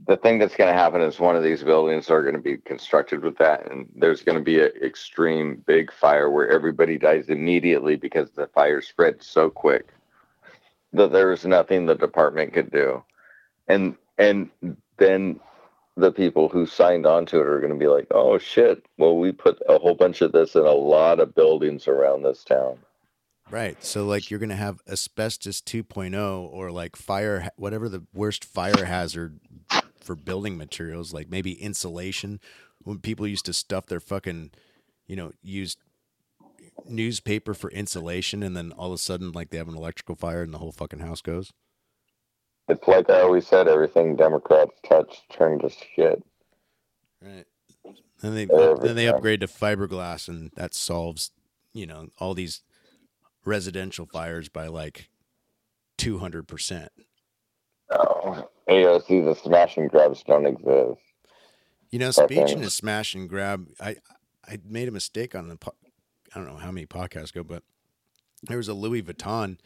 [0.08, 2.58] the thing that's going to happen is one of these buildings are going to be
[2.58, 7.30] constructed with that, and there's going to be an extreme big fire where everybody dies
[7.30, 9.90] immediately because the fire spread so quick
[10.94, 13.04] that there was nothing the department could do,
[13.68, 14.50] and and
[14.98, 15.40] then
[15.98, 19.18] the people who signed on to it are going to be like, oh shit, well
[19.18, 22.78] we put a whole bunch of this in a lot of buildings around this town.
[23.52, 23.84] Right.
[23.84, 28.86] So like you're going to have asbestos 2.0 or like fire whatever the worst fire
[28.86, 29.40] hazard
[30.04, 32.40] for building materials like maybe insulation
[32.84, 34.52] when people used to stuff their fucking
[35.08, 35.78] you know use
[36.86, 40.42] newspaper for insulation and then all of a sudden like they have an electrical fire
[40.42, 41.52] and the whole fucking house goes.
[42.68, 46.24] It's like I always said, everything Democrats touch turns to shit.
[47.22, 47.46] Right.
[48.22, 49.16] Then they Every then they time.
[49.16, 51.32] upgrade to fiberglass, and that solves,
[51.74, 52.62] you know, all these
[53.44, 55.10] residential fires by like
[55.98, 56.92] two hundred percent.
[57.92, 61.02] Oh, AOC, the smash and grabs don't exist.
[61.90, 63.98] You know, speaking of smash and grab, I
[64.48, 65.76] I made a mistake on the po-
[66.34, 67.64] I don't know how many podcasts ago, but
[68.44, 69.58] there was a Louis Vuitton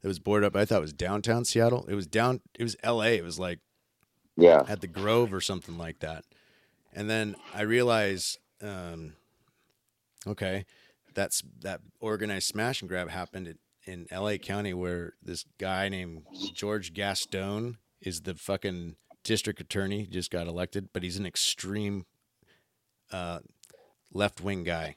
[0.00, 0.56] that was boarded up.
[0.56, 1.84] I thought it was downtown Seattle.
[1.88, 2.40] It was down.
[2.58, 3.16] It was L.A.
[3.16, 3.60] It was like
[4.36, 4.62] Yeah.
[4.66, 6.24] at the Grove or something like that.
[6.94, 9.14] And then I realized, um,
[10.26, 10.64] okay,
[11.14, 14.38] that's that organized smash and grab happened in, in L.A.
[14.38, 16.22] County where this guy named
[16.54, 20.00] George Gascón is the fucking district attorney.
[20.00, 22.06] He just got elected, but he's an extreme
[23.12, 23.40] uh,
[24.12, 24.96] left wing guy.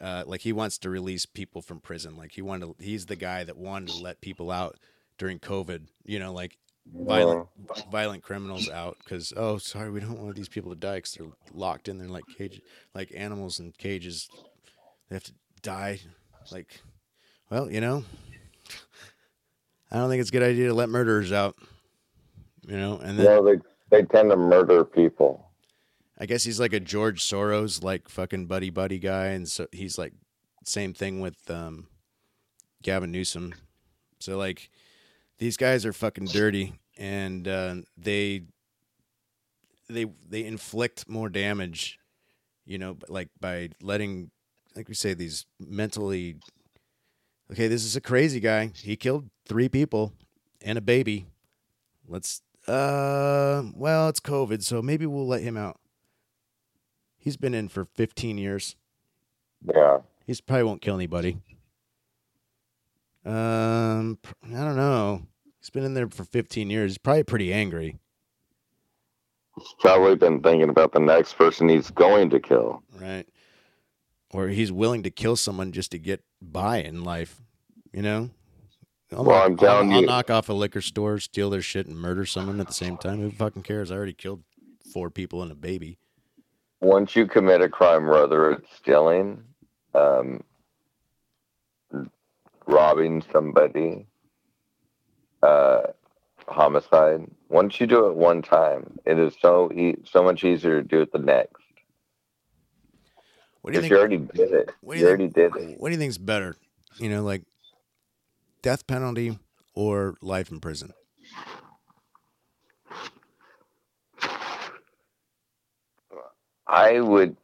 [0.00, 2.16] Uh, like he wants to release people from prison.
[2.16, 4.78] Like he wanted, to, he's the guy that wanted to let people out
[5.18, 5.88] during COVID.
[6.04, 6.56] You know, like
[6.86, 7.46] violent
[7.90, 11.26] violent criminals out because oh sorry we don't want these people to die because they're
[11.52, 12.60] locked in there like cages
[12.94, 14.28] like animals in cages
[15.08, 16.00] they have to die
[16.50, 16.80] like
[17.50, 18.04] well you know
[19.90, 21.56] i don't think it's a good idea to let murderers out
[22.66, 23.60] you know and then No, they
[23.90, 25.50] they tend to murder people.
[26.18, 29.98] i guess he's like a george soros like fucking buddy buddy guy and so he's
[29.98, 30.12] like
[30.64, 31.86] same thing with um
[32.82, 33.54] gavin newsom
[34.20, 34.70] so like
[35.38, 38.42] these guys are fucking dirty and uh, they
[39.88, 41.98] they they inflict more damage
[42.66, 44.30] you know like by letting
[44.76, 46.36] like we say these mentally
[47.50, 50.12] okay this is a crazy guy he killed three people
[50.62, 51.26] and a baby
[52.08, 55.78] let's uh well it's covid so maybe we'll let him out
[57.18, 58.76] he's been in for 15 years
[59.74, 59.98] Yeah.
[60.26, 61.38] He's probably won't kill anybody.
[63.24, 65.22] Um, I don't know.
[65.58, 66.92] He's been in there for 15 years.
[66.92, 67.98] He's probably pretty angry,
[69.58, 72.82] He's probably been thinking about the next person he's going to kill.
[73.00, 73.26] right?
[74.32, 77.40] Or he's willing to kill someone just to get by in life.
[77.92, 78.30] You know.
[79.12, 81.86] I'll, Well, knock, I'm telling I'll, I'll knock off a liquor store, steal their shit,
[81.86, 83.20] and murder someone at the same time.
[83.20, 83.90] Who fucking cares?
[83.90, 84.44] I already killed
[84.92, 85.98] four people and a baby.
[86.80, 89.42] Once you commit a crime, whether it's stealing,
[89.94, 90.42] um,
[92.66, 94.06] robbing somebody,
[95.42, 95.82] uh,
[96.46, 97.26] homicide.
[97.48, 101.00] Once you do it one time, it is so e- so much easier to do
[101.00, 101.59] it the next.
[103.62, 103.90] What do you think?
[103.90, 104.70] you already did it.
[104.80, 105.80] what do You you already did it.
[105.80, 106.56] What do you think's better?
[106.98, 107.42] You know, like
[108.62, 109.38] death penalty
[109.74, 110.92] or life in prison?
[116.66, 117.36] I would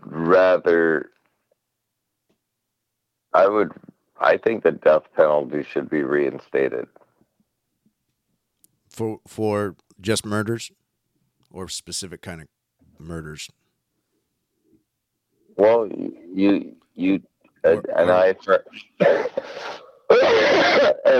[0.00, 1.10] rather.
[3.32, 3.72] I would.
[4.18, 6.88] I think the death penalty should be reinstated.
[8.88, 10.70] for for just murders
[11.50, 12.48] or specific kind of
[12.98, 13.48] murders
[15.60, 15.88] Well,
[16.34, 17.20] you you
[17.64, 18.64] Or- an or- eye for
[19.00, 19.26] an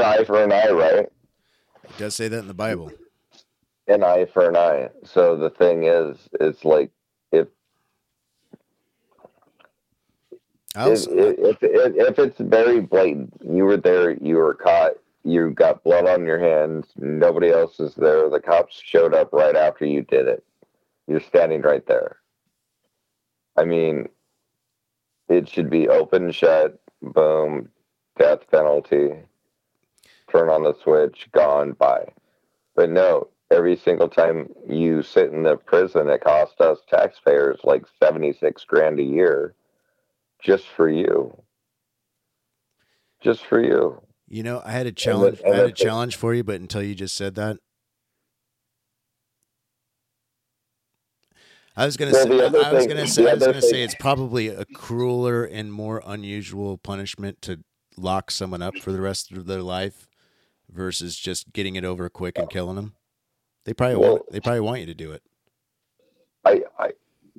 [0.02, 1.06] eye for an eye, right?
[1.84, 2.90] it does say that in the bible
[3.86, 4.88] An eye for an eye.
[5.04, 6.90] So the thing is, it's like
[7.32, 7.48] if
[10.74, 15.50] I if, if, if if it's very blatant, you were there, you were caught, you
[15.50, 18.30] got blood on your hands, nobody else is there.
[18.30, 20.42] The cops showed up right after you did it.
[21.08, 22.16] You're standing right there.
[23.58, 24.08] I mean,
[25.30, 27.70] it should be open, shut, boom,
[28.18, 29.10] death penalty.
[30.30, 32.12] Turn on the switch, gone, bye.
[32.76, 37.84] But no, every single time you sit in the prison, it costs us taxpayers like
[38.02, 39.54] seventy six grand a year
[40.42, 41.36] just for you.
[43.22, 44.00] Just for you.
[44.28, 46.94] you know i had a challenge i had a challenge for you but until you
[46.94, 47.58] just said that
[51.76, 52.40] I was gonna Well, say.
[52.40, 53.30] I was thing- gonna say.
[53.30, 57.60] I was gonna say it's probably a crueler and more unusual punishment to
[57.96, 60.08] lock someone up for the rest of their life
[60.70, 62.94] versus just getting it over quick and killing them.
[63.64, 64.30] They probably Well- want.
[64.32, 65.22] They probably want you to do it.
[66.44, 66.92] I I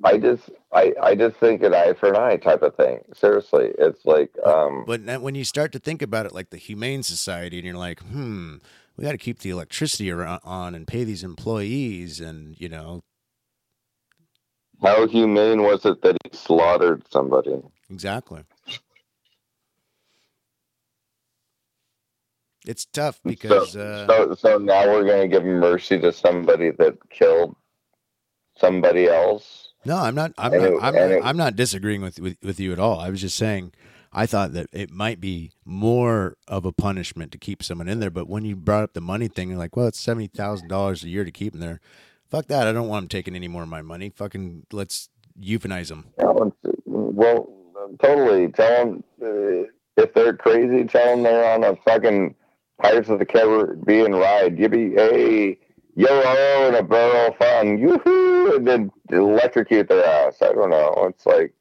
[0.04, 3.00] I just I, I just think an eye for an eye type of thing.
[3.14, 3.72] Seriously.
[3.78, 7.58] It's like um But when you start to think about it like the Humane Society,
[7.58, 8.56] and you're like, hmm,
[8.96, 13.02] we got to keep the electricity on and pay these employees, and you know,
[14.82, 17.56] how humane was it that he slaughtered somebody?
[17.90, 18.42] exactly.
[22.66, 27.56] It's tough because uh, so so now we're gonna give mercy to somebody that killed
[28.56, 29.70] somebody else.
[29.84, 30.32] no, I'm not.
[30.38, 30.72] I'm and not.
[30.72, 33.00] it- I'm, it- I'm not disagreeing with, with with you at all.
[33.00, 33.72] I was just saying,
[34.12, 38.10] I thought that it might be more of a punishment to keep someone in there.
[38.10, 41.02] But when you brought up the money thing, you're like, well, it's seventy thousand dollars
[41.02, 41.80] a year to keep them there.
[42.32, 42.66] Fuck that!
[42.66, 44.08] I don't want them taking any more of my money.
[44.08, 46.06] Fucking let's euthanize them.
[46.16, 47.46] Well,
[48.02, 48.48] totally.
[48.48, 49.68] Tell them uh,
[49.98, 50.84] if they're crazy.
[50.84, 52.34] Tell them they're on a fucking
[52.80, 54.58] Pirates of the Caribbean ride.
[54.58, 55.58] Hey,
[55.94, 60.38] yo, oh, and a barrel fun, yoo-hoo, and then electrocute their ass.
[60.40, 61.04] I don't know.
[61.10, 61.52] It's like,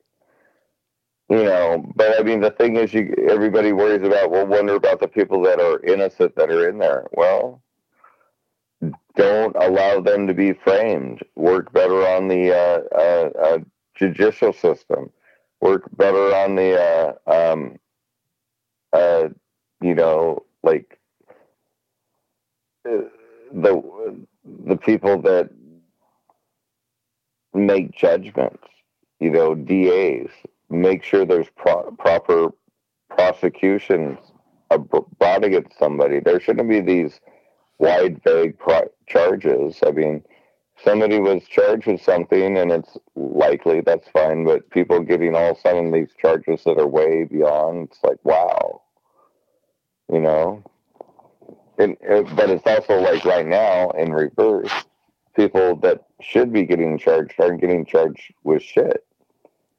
[1.29, 4.31] you know, but I mean, the thing is, you everybody worries about.
[4.31, 7.09] Well, wonder about the people that are innocent that are in there.
[7.11, 7.61] Well,
[9.15, 11.21] don't allow them to be framed.
[11.35, 13.57] Work better on the uh, uh, uh,
[13.95, 15.11] judicial system.
[15.61, 17.77] Work better on the, uh, um,
[18.93, 19.29] uh,
[19.81, 20.99] you know, like
[22.83, 23.09] the
[24.65, 25.49] the people that
[27.53, 28.63] make judgments.
[29.19, 30.29] You know, DAs
[30.69, 32.49] make sure there's pro- proper
[33.09, 34.17] prosecutions
[35.19, 36.19] brought against somebody.
[36.19, 37.19] There shouldn't be these
[37.77, 39.79] wide, vague pro- charges.
[39.85, 40.23] I mean,
[40.83, 45.91] somebody was charged with something and it's likely that's fine, but people getting all sudden
[45.91, 48.81] these charges that are way beyond, it's like, wow.
[50.11, 50.63] You know?
[51.77, 51.97] And,
[52.35, 54.71] but it's also like right now in reverse,
[55.35, 59.05] people that should be getting charged aren't getting charged with shit.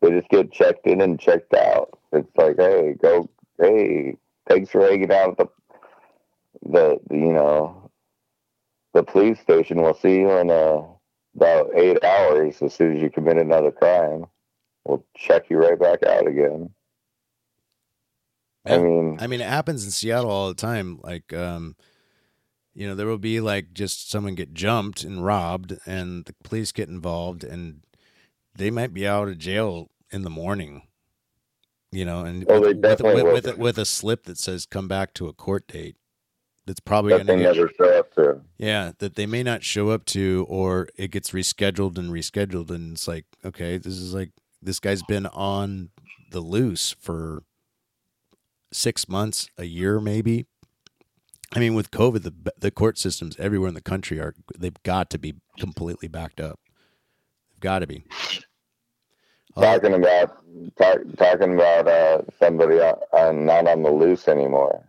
[0.01, 1.97] They just get checked in and checked out.
[2.13, 3.29] It's like, hey, go,
[3.61, 4.17] hey,
[4.49, 5.47] thanks for hanging out the,
[6.65, 7.82] the, you know,
[8.95, 9.81] the police station.
[9.81, 10.83] We'll see you in uh,
[11.37, 14.27] about eight hours as soon as you commit another crime.
[14.85, 16.71] We'll check you right back out again.
[18.65, 21.01] I mean, I mean, it happens in Seattle all the time.
[21.03, 21.75] Like, um,
[22.75, 26.71] you know, there will be like just someone get jumped and robbed, and the police
[26.71, 27.83] get involved, and
[28.55, 30.83] they might be out of jail in the morning.
[31.91, 35.27] You know, and Oh, with, with, with, with a slip that says "come back to
[35.27, 35.97] a court date."
[36.67, 38.41] That's probably that going they get never show up to.
[38.57, 42.93] yeah, that they may not show up to, or it gets rescheduled and rescheduled, and
[42.93, 45.91] it's like, okay, this is like this guy's been on
[46.31, 47.43] the loose for
[48.73, 50.47] six months, a year, maybe.
[51.55, 55.11] I mean, with COVID, the the court systems everywhere in the country are they've got
[55.11, 56.61] to be completely backed up.
[57.51, 58.05] They've got to be.
[59.55, 60.43] Oh, Talking about
[60.79, 64.83] talk, talking about uh, somebody uh, uh, not on the loose anymore.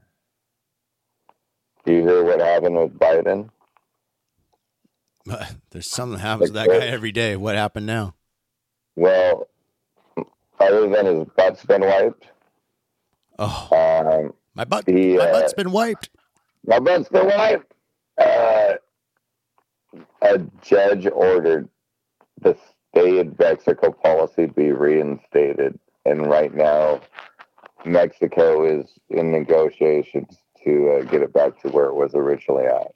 [1.86, 3.50] Do you hear what happened with Biden?
[5.72, 7.36] there's something that happens to that guy every day.
[7.36, 8.16] What happened now?
[8.96, 9.48] Well,
[10.60, 12.28] other than his butt's been wiped,
[13.40, 13.68] Oh,
[14.26, 16.10] um, my butt, he, my uh, butt's been wiped.
[16.66, 17.74] my butt's been wiped.
[18.18, 18.74] Uh,
[20.22, 21.68] a judge ordered
[22.42, 22.56] the
[22.92, 27.02] stay in Mexico policy be reinstated, and right now,
[27.86, 32.88] Mexico is in negotiations to uh, get it back to where it was originally at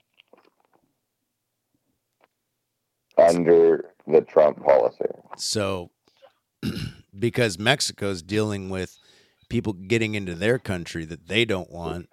[3.18, 5.06] under the Trump policy.
[5.38, 5.92] So,
[7.20, 8.98] because Mexico's dealing with
[9.50, 12.10] people getting into their country that they don't want,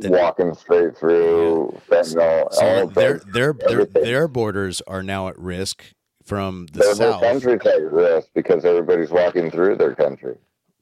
[0.00, 5.84] that- Walking straight through fentanyl, so their their their their borders are now at risk
[6.24, 7.22] from the their south.
[7.22, 10.36] country's at risk because everybody's walking through their country.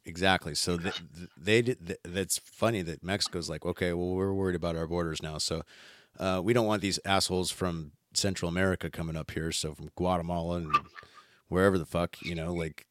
[0.08, 0.54] Exactly.
[0.54, 0.92] So they,
[1.36, 1.86] they did.
[1.86, 5.62] th- That's funny that Mexico's like, okay, well, we're worried about our borders now, so
[6.18, 9.52] uh, we don't want these assholes from Central America coming up here.
[9.52, 10.74] So from Guatemala and
[11.48, 12.86] wherever the fuck, you know, like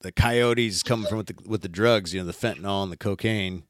[0.00, 2.96] the coyotes coming from with the with the drugs, you know, the fentanyl and the
[2.96, 3.62] cocaine.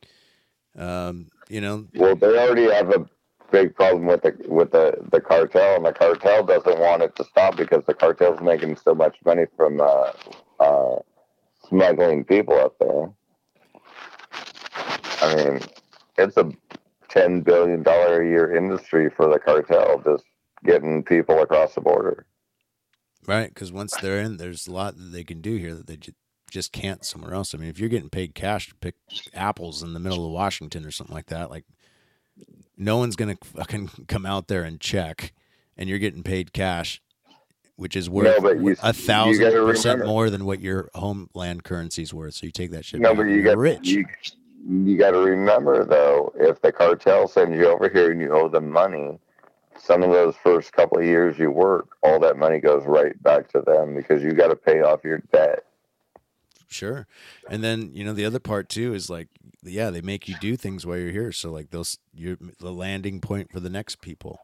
[0.77, 3.07] Um, you know, Well, they already have a
[3.53, 7.25] big problem with the with the the cartel, and the cartel doesn't want it to
[7.25, 10.13] stop because the cartel's making so much money from uh,
[10.59, 10.97] uh,
[11.69, 13.11] smuggling people up there.
[15.21, 15.61] I mean,
[16.19, 16.51] it's a
[17.09, 20.25] ten billion dollar a year industry for the cartel just
[20.65, 22.27] getting people across the border.
[23.27, 23.49] right?
[23.49, 26.13] Because once they're in, there's a lot that they can do here that they ju-
[26.51, 27.55] just can't somewhere else.
[27.55, 28.95] I mean, if you're getting paid cash to pick
[29.33, 31.65] apples in the middle of Washington or something like that, like
[32.77, 35.33] no one's gonna fucking come out there and check,
[35.77, 37.01] and you're getting paid cash,
[37.77, 42.15] which is worth No, you- a thousand percent more than what your homeland currency is
[42.15, 42.35] worth.
[42.35, 43.01] So you take that shit.
[43.01, 43.89] No, but you got rich.
[43.89, 44.07] you,
[44.69, 48.49] you got to remember though, if the cartel sends you over here and you owe
[48.49, 49.19] them money,
[49.79, 53.49] some of those first couple of years you work, all that money goes right back
[53.53, 55.65] to them because you got to pay off your debt.
[56.69, 57.07] Sure.
[57.51, 59.29] And then, you know, the other part too is like,
[59.63, 61.33] yeah, they make you do things while you're here.
[61.33, 64.41] So like those, you're the landing point for the next people.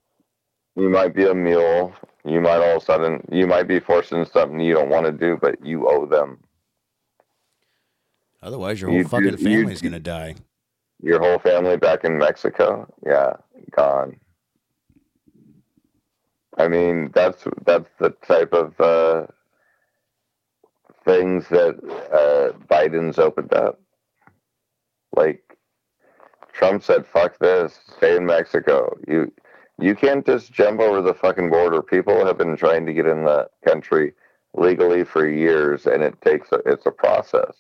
[0.77, 1.93] You might be a mule.
[2.25, 5.07] You might all of a sudden you might be forced into something you don't want
[5.07, 6.39] to do, but you owe them.
[8.43, 10.37] Otherwise, your whole You fucking do- family's gonna die.
[11.03, 12.87] Your whole family back in Mexico?
[13.07, 13.35] Yeah,
[13.71, 14.18] gone.
[16.59, 19.27] I mean, that's that's the type of uh,
[21.05, 21.77] things that
[22.12, 23.81] uh, Biden's opened up.
[25.16, 25.57] Like
[26.53, 29.33] Trump said, "Fuck this, stay in Mexico." You
[29.81, 31.83] you can't just jump over the fucking border.
[31.83, 34.12] People have been trying to get in the country
[34.55, 37.55] legally for years, and it takes a, it's a process.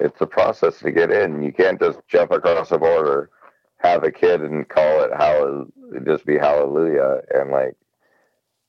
[0.00, 1.42] It's a process to get in.
[1.42, 3.30] You can't just jump across the border,
[3.78, 5.66] have a kid, and call it how
[6.04, 7.76] just be hallelujah and like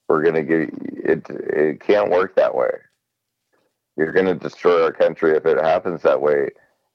[0.07, 0.69] we're gonna give
[1.03, 1.25] it.
[1.29, 2.69] It can't work that way.
[3.97, 6.49] You're gonna destroy our country if it happens that way.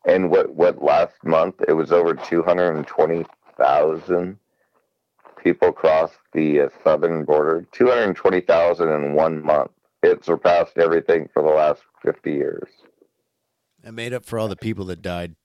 [0.07, 4.39] And what what last month it was over two hundred and twenty thousand
[5.43, 7.67] people crossed the uh, southern border.
[7.73, 9.71] Two hundred twenty thousand in one month.
[10.03, 12.69] It surpassed everything for the last fifty years.
[13.85, 15.37] It made up for all the people that died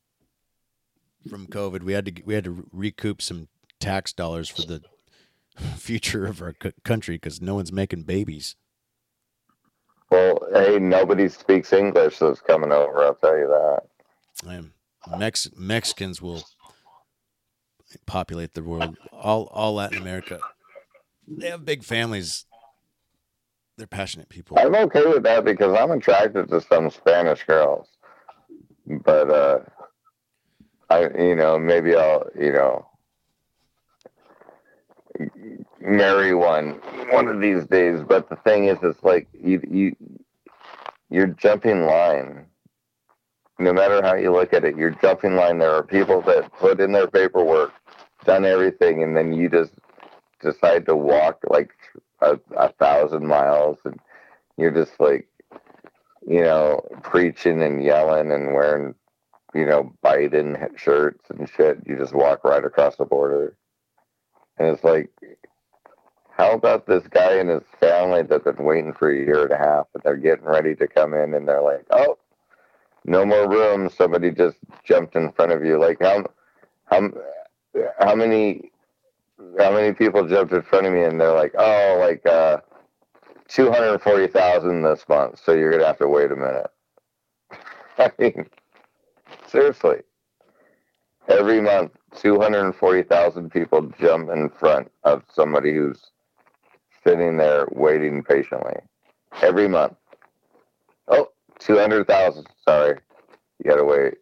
[1.29, 1.83] from COVID.
[1.83, 3.47] We had to we had to recoup some
[3.79, 4.81] tax dollars for the
[5.77, 8.55] future of our country because no one's making babies.
[10.11, 13.03] Well, hey, nobody speaks English that's coming over.
[13.03, 13.83] I'll tell you that.
[14.47, 14.71] And
[15.17, 16.43] Mex- Mexicans will
[18.05, 18.97] populate the world.
[19.11, 20.39] All all Latin America.
[21.27, 22.45] They have big families.
[23.77, 24.57] They're passionate people.
[24.59, 27.87] I'm okay with that because I'm attracted to some Spanish girls.
[28.85, 29.59] But uh
[30.89, 32.87] I you know, maybe I'll, you know,
[35.81, 36.71] marry one
[37.11, 39.95] one of these days, but the thing is it's like you you
[41.09, 42.45] you're jumping line.
[43.57, 45.59] No matter how you look at it, you're jumping line.
[45.59, 47.71] There are people that put in their paperwork,
[48.25, 49.71] done everything, and then you just
[50.41, 51.71] decide to walk like
[52.21, 53.99] a, a thousand miles and
[54.57, 55.27] you're just like
[56.27, 58.95] you know preaching and yelling and wearing
[59.53, 61.79] you know biden shirts and shit.
[61.85, 63.55] You just walk right across the border.
[64.57, 65.09] And it's like
[66.31, 69.57] how about this guy and his family that's been waiting for a year and a
[69.57, 72.17] half and they're getting ready to come in and they're like oh
[73.05, 73.89] no more room.
[73.89, 75.77] Somebody just jumped in front of you.
[75.79, 76.25] Like how
[76.85, 77.11] how
[77.99, 78.71] how many
[79.59, 82.57] how many people jumped in front of me and they're like, oh, like uh,
[83.47, 85.41] 240,000 this month.
[85.43, 86.71] So you're to have to wait a minute.
[87.97, 88.47] I mean,
[89.47, 90.01] seriously.
[91.27, 95.99] Every month, 240,000 people jump in front of somebody who's
[97.03, 98.79] sitting there waiting patiently.
[99.41, 99.95] Every month.
[101.07, 102.45] Oh, 200,000.
[102.63, 102.99] Sorry.
[103.63, 104.15] You got to wait.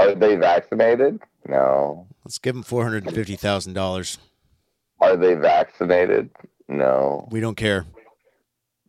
[0.00, 1.20] Are they vaccinated?
[1.46, 2.06] No.
[2.24, 4.18] Let's give them four hundred and fifty thousand dollars.
[5.00, 6.30] Are they vaccinated?
[6.68, 7.28] No.
[7.30, 7.86] We don't care.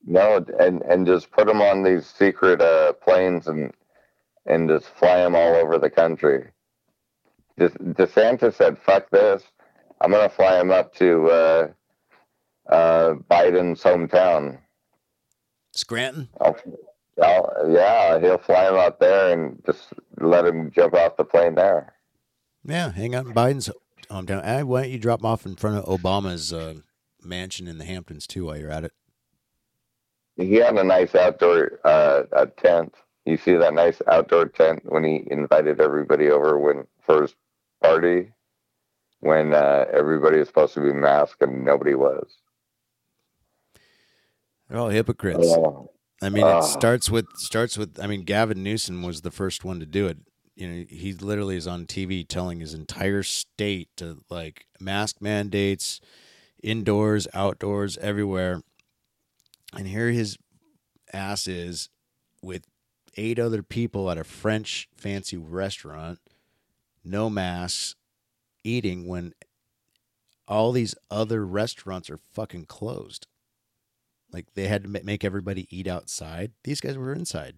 [0.05, 3.71] No, and and just put them on these secret uh, planes and
[4.45, 6.49] and just fly them all over the country.
[7.57, 9.43] De- DeSantis said, "Fuck this!
[10.01, 11.67] I'm gonna fly him up to uh,
[12.69, 14.57] uh, Biden's hometown.
[15.73, 16.29] Scranton.
[16.39, 16.57] I'll,
[17.21, 21.55] I'll, yeah, he'll fly him out there and just let him jump off the plane
[21.55, 21.93] there."
[22.63, 23.69] Yeah, hang out in Biden's
[24.09, 24.65] hometown.
[24.65, 26.75] Why don't you drop 'em off in front of Obama's uh,
[27.23, 28.93] mansion in the Hamptons too while you're at it?
[30.37, 32.95] He had a nice outdoor uh, a tent.
[33.25, 37.35] You see that nice outdoor tent when he invited everybody over when for his
[37.83, 38.31] party,
[39.19, 42.37] when uh, everybody was supposed to be masked and nobody was.
[44.69, 45.45] They're all hypocrites.
[45.47, 45.91] Oh,
[46.21, 46.59] I mean, Ah.
[46.59, 47.99] it starts with starts with.
[47.99, 50.17] I mean, Gavin Newsom was the first one to do it.
[50.55, 55.99] You know, he literally is on TV telling his entire state to like mask mandates,
[56.61, 58.61] indoors, outdoors, everywhere.
[59.73, 60.37] And here his
[61.13, 61.89] ass is
[62.41, 62.67] with
[63.17, 66.19] eight other people at a French fancy restaurant,
[67.03, 67.95] no masks,
[68.63, 69.33] eating when
[70.47, 73.25] all these other restaurants are fucking closed.
[74.31, 76.51] Like they had to make everybody eat outside.
[76.63, 77.55] These guys were inside.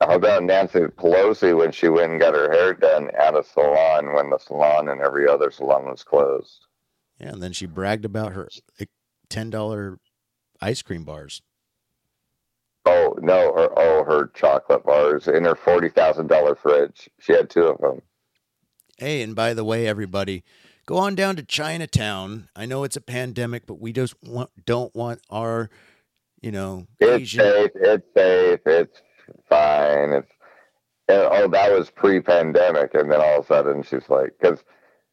[0.00, 4.12] How about Nancy Pelosi when she went and got her hair done at a salon
[4.12, 6.66] when the salon and every other salon was closed?
[7.18, 8.48] Yeah, and then she bragged about her
[8.78, 8.90] like,
[9.28, 9.98] ten dollar
[10.60, 11.42] ice cream bars.
[12.86, 17.10] Oh no, her oh her chocolate bars in her forty thousand dollar fridge.
[17.18, 18.02] She had two of them.
[18.98, 20.44] Hey, and by the way, everybody,
[20.88, 22.48] go on down to Chinatown.
[22.56, 25.68] I know it's a pandemic, but we just want, don't want our,
[26.40, 27.40] you know, It's Asian.
[27.40, 27.70] safe.
[27.74, 28.60] It's safe.
[28.64, 29.02] It's
[29.50, 30.12] fine.
[30.14, 30.32] It's
[31.10, 34.62] and, oh, that was pre-pandemic, and then all of a sudden she's like, because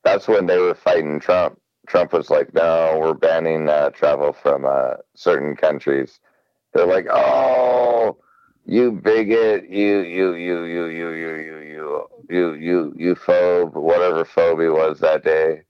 [0.03, 1.59] that's when they were fighting Trump.
[1.87, 6.19] Trump was like, no, we're banning uh, travel from uh, certain countries.
[6.73, 8.17] They're like, oh,
[8.65, 14.25] you bigot, you you you you you you you you you you you phobe, whatever
[14.25, 15.61] phobia was that day.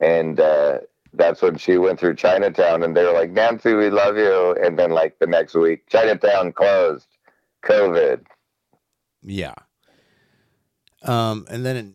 [0.00, 0.78] And uh,
[1.12, 4.56] that's when she went through Chinatown and they were like, Nancy, we love you.
[4.62, 7.06] And then like the next week, Chinatown closed.
[7.62, 8.24] COVID.
[9.22, 9.54] Yeah.
[11.02, 11.94] Um, and then in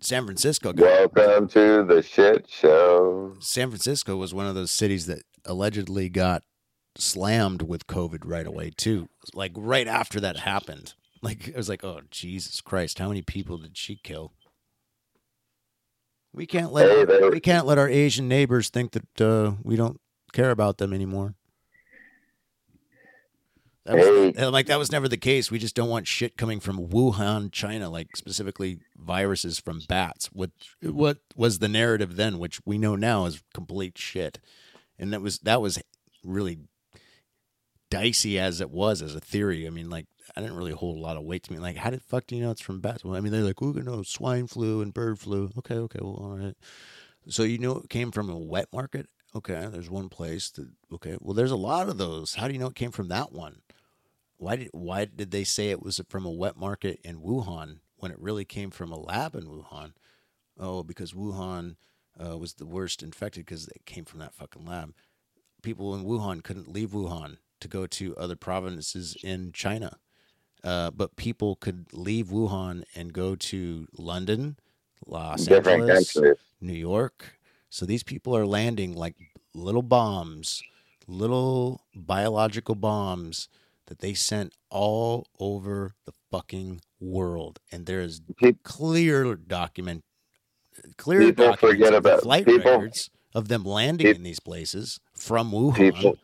[0.00, 3.36] San Francisco, got, Welcome to the shit show.
[3.40, 6.42] San Francisco was one of those cities that allegedly got
[6.96, 9.08] slammed with COVID right away too.
[9.34, 10.94] Like right after that happened.
[11.22, 14.32] Like it was like, oh Jesus Christ, how many people did she kill?
[16.32, 19.76] We can't let Hey, they- we can't let our Asian neighbors think that uh, we
[19.76, 20.00] don't
[20.32, 21.34] care about them anymore.
[23.86, 24.46] That was, Hey.
[24.46, 25.50] like that was never the case.
[25.50, 30.26] We just don't want shit coming from Wuhan, China, like specifically viruses from bats.
[30.32, 30.50] What
[30.82, 34.38] what was the narrative then, which we know now is complete shit,
[34.98, 35.82] and that was that was
[36.22, 36.58] really
[37.90, 39.66] dicey as it was as a theory.
[39.66, 41.58] I mean, like I didn't really hold a lot of weight to me.
[41.58, 43.04] Like, how did fuck do you know it's from bats?
[43.04, 45.50] Well, I mean, they're like, oh, no, swine flu and bird flu.
[45.58, 46.56] Okay, okay, well, all right.
[47.28, 49.08] So you know it came from a wet market.
[49.34, 50.68] Okay, there's one place that.
[50.92, 52.34] Okay, well, there's a lot of those.
[52.34, 53.60] How do you know it came from that one?
[54.36, 58.10] Why did why did they say it was from a wet market in Wuhan when
[58.10, 59.92] it really came from a lab in Wuhan?
[60.58, 61.76] Oh, because Wuhan
[62.22, 64.94] uh, was the worst infected because it came from that fucking lab.
[65.62, 69.98] People in Wuhan couldn't leave Wuhan to go to other provinces in China,
[70.64, 74.58] uh, but people could leave Wuhan and go to London,
[75.06, 76.36] Los Different Angeles, countries.
[76.60, 77.38] New York.
[77.68, 79.14] So these people are landing like
[79.54, 80.62] little bombs,
[81.06, 83.48] little biological bombs
[83.86, 87.58] that they sent all over the fucking world.
[87.72, 88.20] And there is
[88.62, 90.04] clear document,
[90.96, 94.40] clear People documents forget of about- flight people- records of them landing Pe- in these
[94.40, 95.76] places from Wuhan.
[95.76, 96.18] People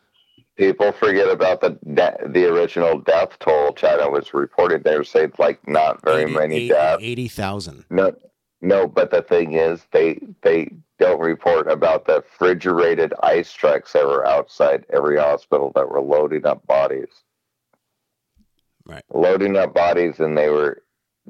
[0.57, 4.81] people forget about the de- the original death toll China was reporting.
[4.81, 7.03] They were saying like not very 80 many 80 deaths.
[7.03, 7.85] 80,000.
[7.89, 8.15] No,
[8.61, 14.05] no, but the thing is, they they don't report about the refrigerated ice trucks that
[14.05, 17.23] were outside every hospital that were loading up bodies.
[18.85, 19.03] Right.
[19.13, 20.83] Loading up bodies, and they were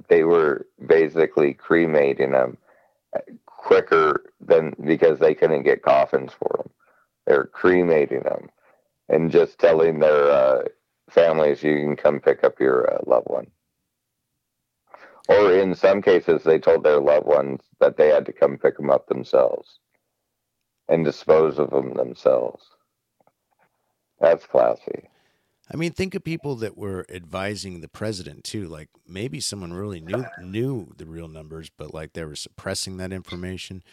[0.07, 2.57] they were basically cremating them
[3.45, 6.69] quicker than because they couldn't get coffins for them.
[7.25, 8.49] They're cremating them
[9.09, 10.63] and just telling their uh,
[11.09, 13.47] families, "You can come pick up your uh, loved one."
[15.29, 18.77] Or in some cases, they told their loved ones that they had to come pick
[18.77, 19.79] them up themselves
[20.87, 22.63] and dispose of them themselves.
[24.19, 25.09] That's classy.
[25.71, 28.67] I mean, think of people that were advising the president too.
[28.67, 33.11] Like maybe someone really knew knew the real numbers, but like they were suppressing that
[33.11, 33.83] information.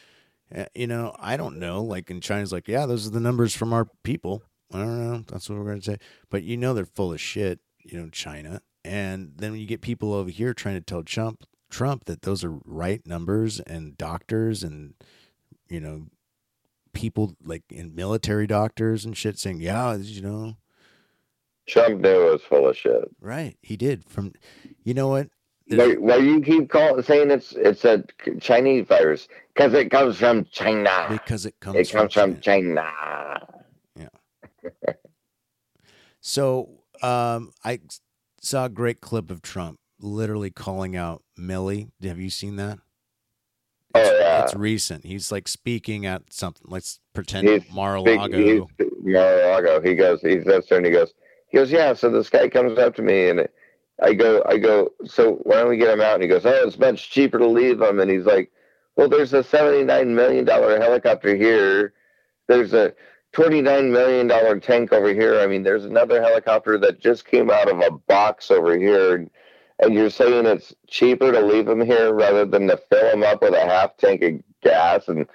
[0.55, 1.83] Uh, you know, I don't know.
[1.83, 4.45] Like in China's, like yeah, those are the numbers from our people.
[4.75, 5.25] I don't know.
[5.29, 5.99] That's what we're gonna say.
[6.31, 7.61] But you know, they're full of shit.
[7.83, 8.61] You know, China.
[8.85, 12.45] And then when you get people over here trying to tell Trump Trump that those
[12.45, 14.95] are right numbers and doctors and
[15.69, 16.07] you know
[16.93, 20.57] people like in military doctors and shit saying yeah you know
[21.67, 23.11] Trump knew it was full of shit.
[23.21, 24.05] Right, he did.
[24.05, 24.35] From,
[24.83, 25.29] you know what?
[25.69, 28.05] Why, why you keep call, saying it's it's a
[28.41, 29.29] Chinese virus?
[29.55, 31.07] Because it comes from China.
[31.09, 31.77] because it comes.
[31.77, 32.93] It comes from China.
[32.93, 33.64] China.
[36.21, 36.71] So,
[37.03, 37.81] um, I
[38.41, 41.91] saw a great clip of Trump literally calling out Milley.
[42.03, 42.79] Have you seen that?
[43.95, 44.43] Oh, It's, yeah.
[44.43, 45.05] it's recent.
[45.05, 46.67] He's like speaking at something.
[46.67, 48.37] Let's pretend He's Mar-a-Lago.
[48.39, 49.83] He's- Mar-a-Lago.
[49.83, 50.21] He goes.
[50.23, 51.13] He sits there and he goes.
[51.49, 51.71] He goes.
[51.71, 51.93] Yeah.
[51.93, 53.47] So this guy comes up to me and
[54.03, 54.43] I go.
[54.47, 54.93] I go.
[55.05, 56.15] So why don't we get him out?
[56.15, 56.47] And he goes.
[56.47, 58.01] Oh, it's much cheaper to leave him.
[58.01, 58.51] And he's like,
[58.97, 61.93] Well, there's a seventy-nine million dollar helicopter here.
[62.49, 62.95] There's a
[63.35, 65.41] twenty-nine million dollar tank over here.
[65.41, 69.17] I mean, there's another helicopter that just came out of a box over here.
[69.17, 69.31] And,
[69.81, 73.43] and you're saying it's cheaper to leave them here rather than to fill them up
[73.43, 74.33] with a half tank of
[74.63, 75.27] gas and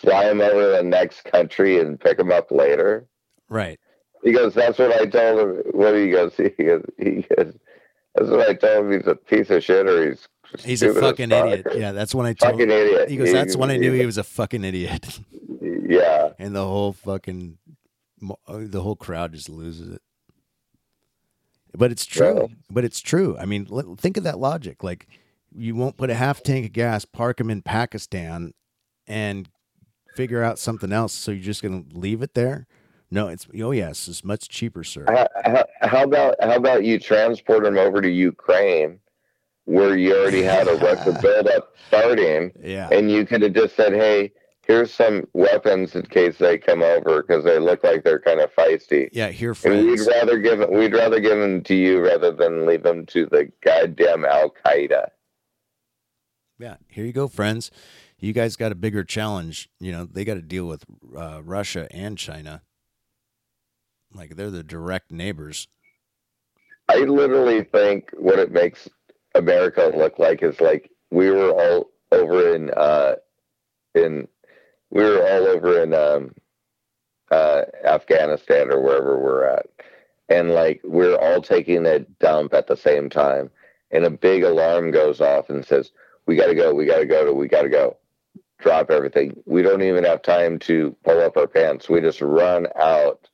[0.00, 3.06] fly them over to the next country and pick them up later.
[3.48, 3.78] right.
[4.22, 7.54] He goes, "That's what I told him." What he goes, he goes, he goes,
[8.14, 8.92] "That's what I told him.
[8.92, 10.26] He's a piece of shit, or he's
[10.64, 11.66] He's a fucking fuck." idiot.
[11.76, 12.52] Yeah, that's when I told.
[12.52, 13.10] fucking idiot.
[13.10, 13.32] He goes.
[13.32, 15.20] That's when I knew he was a fucking idiot.
[15.86, 17.58] Yeah, and the whole fucking
[18.48, 20.02] uh, the whole crowd just loses it.
[21.76, 22.48] But it's true.
[22.70, 23.36] But it's true.
[23.38, 23.66] I mean,
[23.96, 24.84] think of that logic.
[24.84, 25.08] Like,
[25.52, 28.54] you won't put a half tank of gas, park them in Pakistan,
[29.06, 29.48] and
[30.14, 31.12] figure out something else.
[31.12, 32.66] So you're just gonna leave it there?
[33.10, 35.04] No, it's oh yes, it's much cheaper, sir.
[35.44, 38.98] how, how, about how about you transport them over to Ukraine,
[39.64, 43.92] where you already had a Russia buildup starting, Yeah, and you could have just said,
[43.92, 44.32] "Hey,
[44.66, 48.54] here's some weapons in case they come over because they look like they're kind of
[48.54, 49.08] feisty.
[49.12, 52.82] Yeah, here, And we'd rather give we'd rather give them to you rather than leave
[52.82, 55.08] them to the goddamn Al Qaeda.
[56.58, 57.70] Yeah, here you go, friends.
[58.18, 59.68] You guys got a bigger challenge.
[59.80, 60.84] You know, they got to deal with
[61.16, 62.62] uh, Russia and China.
[64.12, 65.68] Like they're the direct neighbors.
[66.88, 68.88] I literally think what it makes
[69.34, 73.16] America look like is like we were all over in uh
[73.94, 74.28] in
[74.94, 76.34] we were all over in um
[77.30, 79.66] uh Afghanistan or wherever we're at.
[80.30, 83.50] And like we're all taking a dump at the same time
[83.90, 85.92] and a big alarm goes off and says,
[86.26, 87.96] We gotta go, we gotta go, we gotta go.
[88.60, 89.36] Drop everything.
[89.46, 91.88] We don't even have time to pull up our pants.
[91.88, 93.28] We just run out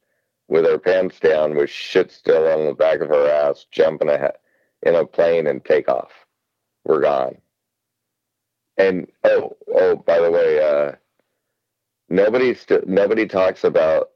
[0.48, 4.08] with our pants down with shit still on the back of our ass, jump in
[4.08, 4.32] a,
[4.82, 6.10] in a plane and take off.
[6.84, 7.36] We're gone.
[8.76, 10.92] And oh, oh, by the way, uh,
[12.10, 14.10] nobody st- nobody talks about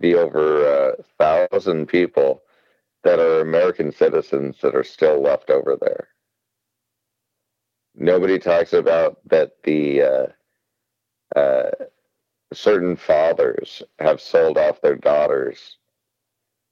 [0.00, 2.42] the over uh, thousand people
[3.04, 6.08] that are American citizens that are still left over there.
[7.94, 10.26] Nobody talks about that the uh,
[11.38, 11.70] uh,
[12.52, 15.78] certain fathers have sold off their daughters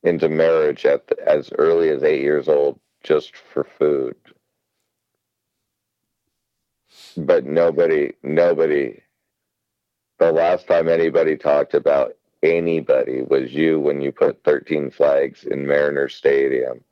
[0.02, 4.16] into marriage at the, as early as eight years old just for food.
[7.16, 9.01] But nobody, nobody,
[10.26, 15.66] the last time anybody talked about anybody was you when you put 13 flags in
[15.66, 16.84] Mariner Stadium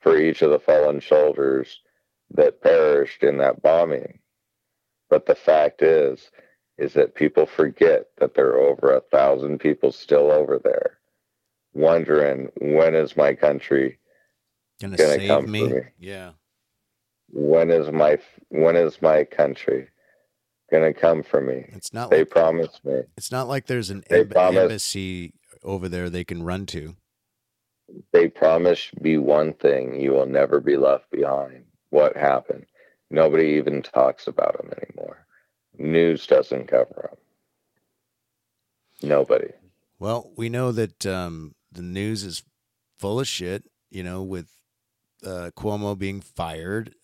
[0.00, 1.80] for each of the fallen soldiers
[2.30, 4.20] that perished in that bombing.
[5.10, 6.30] But the fact is,
[6.78, 10.98] is that people forget that there are over a thousand people still over there
[11.74, 13.98] wondering when is my country
[14.80, 15.68] Gonna, Gonna come me?
[15.68, 15.80] me.
[15.98, 16.30] Yeah.
[17.30, 18.18] when is my
[18.48, 19.88] when is my country
[20.70, 21.64] gonna come for me.
[21.68, 23.02] It's not they like promised me.
[23.16, 26.96] It's not like there's an emb- promised- embassy over there they can run to.
[28.12, 31.64] they promised me one thing you will never be left behind.
[31.90, 32.66] What happened?
[33.10, 35.26] Nobody even talks about them anymore.
[35.78, 37.18] News doesn't cover them
[39.02, 39.48] nobody.
[39.98, 42.42] Well, we know that um, the news is
[42.98, 43.64] full of shit.
[43.90, 44.48] You know, with
[45.24, 46.94] uh, Cuomo being fired,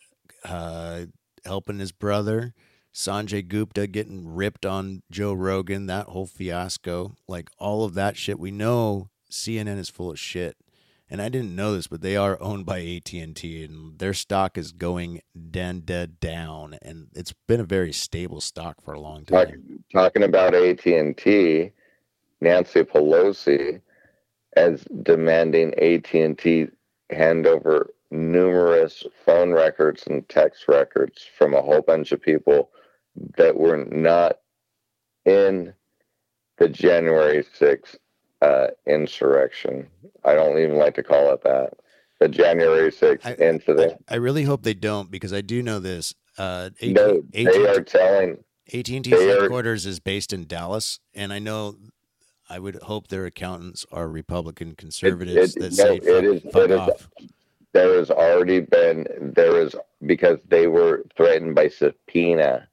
[0.45, 1.07] uh,
[1.45, 2.53] helping his brother,
[2.95, 8.39] Sanjay Gupta getting ripped on Joe Rogan, that whole fiasco, like all of that shit.
[8.39, 10.57] We know CNN is full of shit,
[11.11, 14.71] and I didn't know this, but they are owned by AT and their stock is
[14.71, 19.49] going den dead down, and it's been a very stable stock for a long Talk,
[19.49, 19.85] time.
[19.93, 21.73] talking about AT&T,
[22.41, 23.81] Nancy Pelosi
[24.57, 26.69] as demanding AT&T
[27.11, 32.71] hand over numerous phone records and text records from a whole bunch of people
[33.37, 34.39] that were not
[35.25, 35.73] in
[36.59, 37.97] the January 6th
[38.43, 39.87] uh, insurrection.
[40.25, 41.75] I don't even like to call it that.
[42.21, 44.05] The January 6th I- incident.
[44.09, 46.15] I really hope they don't because I do know this.
[46.39, 48.39] Uh, AT, no, they are telling
[48.73, 51.77] AT&T's they are- headquarters is based in Dallas, and I know
[52.51, 56.53] I would hope their accountants are Republican conservatives it- that no, say it fuck, is-
[56.53, 57.09] fuck it is- off.
[57.73, 59.75] there has already been there is
[60.07, 62.69] because they were threatened by subpoena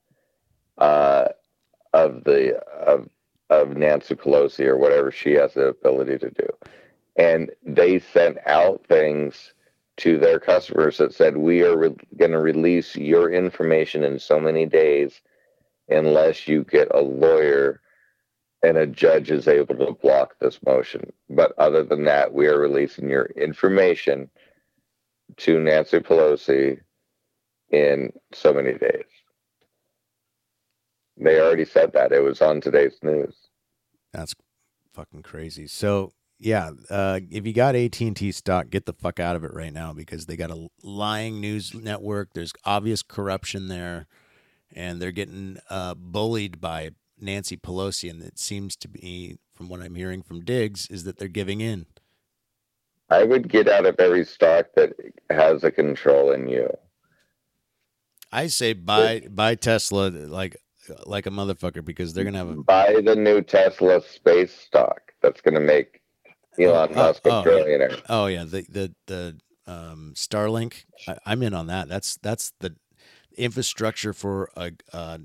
[0.78, 1.28] uh,
[1.92, 3.08] of the of
[3.50, 6.48] of Nancy Pelosi or whatever she has the ability to do,
[7.16, 9.54] and they sent out things
[9.98, 14.40] to their customers that said we are re- going to release your information in so
[14.40, 15.20] many days
[15.88, 17.80] unless you get a lawyer
[18.62, 21.12] and a judge is able to block this motion.
[21.30, 24.30] But other than that, we are releasing your information
[25.38, 26.80] to Nancy Pelosi
[27.70, 29.04] in so many days.
[31.16, 32.12] They already said that.
[32.12, 33.34] It was on today's news.
[34.12, 34.34] That's
[34.94, 35.66] fucking crazy.
[35.66, 39.44] So yeah, uh, if you got AT and T stock, get the fuck out of
[39.44, 42.30] it right now because they got a lying news network.
[42.34, 44.08] There's obvious corruption there,
[44.74, 46.90] and they're getting uh, bullied by
[47.20, 48.10] Nancy Pelosi.
[48.10, 51.60] And it seems to be, from what I'm hearing from Diggs, is that they're giving
[51.60, 51.86] in.
[53.08, 54.94] I would get out of every stock that
[55.30, 56.68] has a control in you.
[58.32, 60.56] I say buy buy Tesla like
[61.06, 65.40] like a motherfucker because they're gonna have a Buy the new Tesla space stock that's
[65.40, 66.00] going to make
[66.58, 68.00] Elon Oh, Musk oh, a trillionaire.
[68.08, 70.84] oh yeah the the the um, Starlink.
[71.06, 71.88] I, I'm in on that.
[71.88, 72.74] That's that's the
[73.36, 75.20] infrastructure for a, a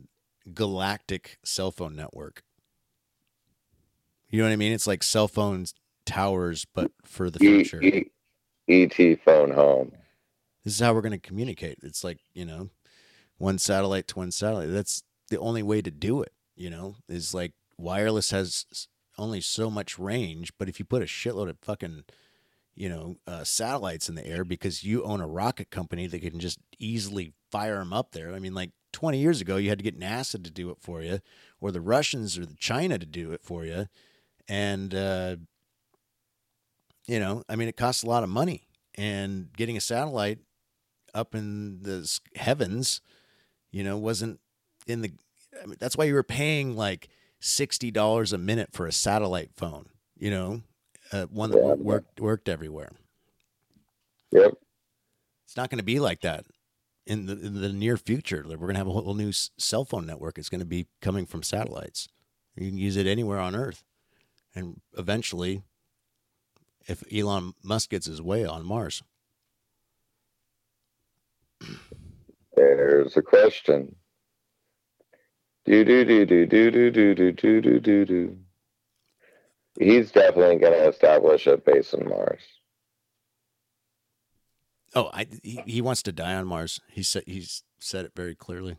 [0.54, 2.44] galactic cell phone network.
[4.30, 4.74] You know what I mean?
[4.74, 5.74] It's like cell phones
[6.06, 7.82] towers, but for the E- future.
[7.84, 8.12] E-
[8.70, 9.92] ET phone home.
[10.64, 11.80] This is how we're going to communicate.
[11.82, 12.70] It's like you know,
[13.38, 14.70] one satellite to one satellite.
[14.70, 16.34] That's the only way to do it.
[16.56, 21.06] You know, is like wireless has only so much range, but if you put a
[21.06, 22.04] shitload of fucking,
[22.76, 26.40] you know, uh, satellites in the air because you own a rocket company that can
[26.40, 28.34] just easily fire them up there.
[28.34, 31.02] I mean, like 20 years ago, you had to get NASA to do it for
[31.02, 31.20] you,
[31.62, 33.88] or the Russians or the China to do it for you,
[34.48, 35.36] and uh,
[37.08, 40.40] you know, I mean, it costs a lot of money, and getting a satellite
[41.14, 43.02] up in the heavens,
[43.72, 44.40] you know, wasn't
[44.88, 45.12] in the.
[45.62, 47.10] I mean, that's why you were paying like
[47.40, 49.88] sixty dollars a minute for a satellite phone.
[50.18, 50.62] You know,
[51.12, 51.64] uh, one that Yeah.
[51.66, 52.92] wo- worked worked everywhere.
[54.32, 54.54] Yep.
[55.46, 56.46] It's not going to be like that
[57.06, 58.44] in the in the near future.
[58.44, 60.38] Like, We're going to have a whole new cell phone network.
[60.38, 62.10] It's going to be coming from satellites.
[62.56, 63.84] You can use it anywhere on Earth,
[64.56, 65.62] and eventually,
[66.88, 69.04] if Elon Musk gets his way on Mars,
[72.56, 73.96] There's a question.
[75.68, 78.38] Do do do do do do do do do do do do.
[79.78, 82.42] He's definitely going to establish a base on Mars.
[84.96, 86.80] oh, I he, he wants to die on Mars.
[86.90, 88.78] He said he's said it very clearly.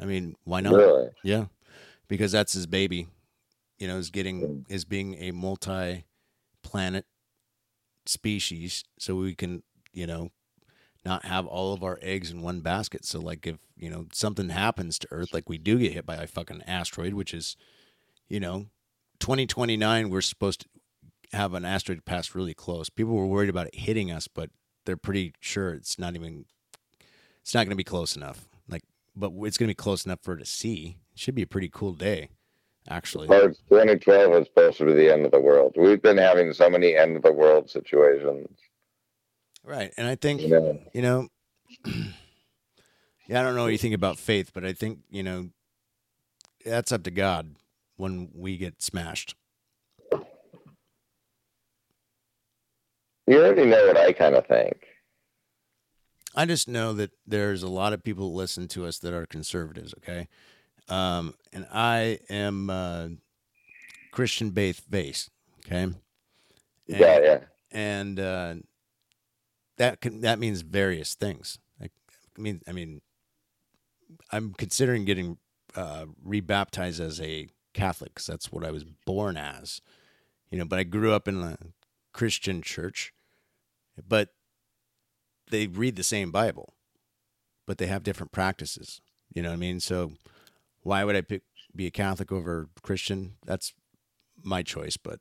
[0.00, 0.74] I mean, why not?
[0.74, 1.10] Really?
[1.22, 1.44] Yeah,
[2.08, 3.06] because that's his baby.
[3.78, 4.60] You know, is getting hmm.
[4.68, 7.06] is being a multi-planet
[8.04, 10.30] species, so we can you know
[11.04, 13.04] not have all of our eggs in one basket.
[13.04, 16.16] So, like, if you know something happens to Earth, like we do get hit by
[16.16, 17.56] a fucking asteroid, which is,
[18.28, 18.66] you know,
[19.18, 20.68] twenty twenty nine, we're supposed to
[21.32, 22.90] have an asteroid pass really close.
[22.90, 24.50] People were worried about it hitting us, but
[24.84, 26.44] they're pretty sure it's not even.
[27.40, 28.48] It's not going to be close enough.
[28.68, 28.82] Like,
[29.16, 30.98] but it's going to be close enough for it to see.
[31.14, 32.28] It should be a pretty cool day,
[32.88, 33.28] actually.
[33.28, 35.74] March 2012 was supposed to be the end of the world.
[35.76, 38.58] We've been having so many end of the world situations.
[39.70, 41.28] Right, and I think You know, you know,
[43.28, 45.50] yeah, I don't know what you think about faith, but I think you know
[46.64, 47.54] that's up to God
[47.96, 49.36] when we get smashed.
[53.28, 54.76] you already know what I kind of think.
[56.34, 59.24] I just know that there's a lot of people that listen to us that are
[59.24, 60.26] conservatives, okay?
[60.88, 63.08] Um, and I am uh,
[64.10, 65.30] Christian faith based,
[65.64, 65.82] okay?
[65.82, 65.94] And,
[66.88, 67.38] Yeah, yeah.
[67.70, 68.54] and uh,
[69.80, 71.58] that can that means various things.
[71.82, 71.88] I
[72.36, 73.00] mean, I mean,
[74.30, 75.38] I'm considering getting
[75.74, 79.80] uh, rebaptized as a Catholic because that's what I was born as,
[80.50, 80.66] you know.
[80.66, 81.56] But I grew up in a
[82.12, 83.14] Christian church,
[84.06, 84.28] but
[85.50, 86.74] they read the same Bible,
[87.66, 89.00] but they have different practices.
[89.34, 89.80] You know what I mean?
[89.80, 90.12] So
[90.82, 91.42] why would I pick
[91.74, 93.36] be a Catholic over Christian?
[93.46, 93.72] That's
[94.42, 95.20] my choice, but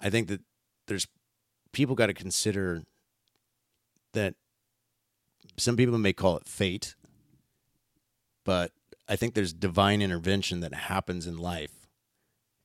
[0.00, 0.40] I think that
[0.88, 1.06] there's
[1.72, 2.82] people got to consider
[4.12, 4.34] that
[5.56, 6.94] some people may call it fate,
[8.44, 8.72] but
[9.08, 11.72] I think there's divine intervention that happens in life.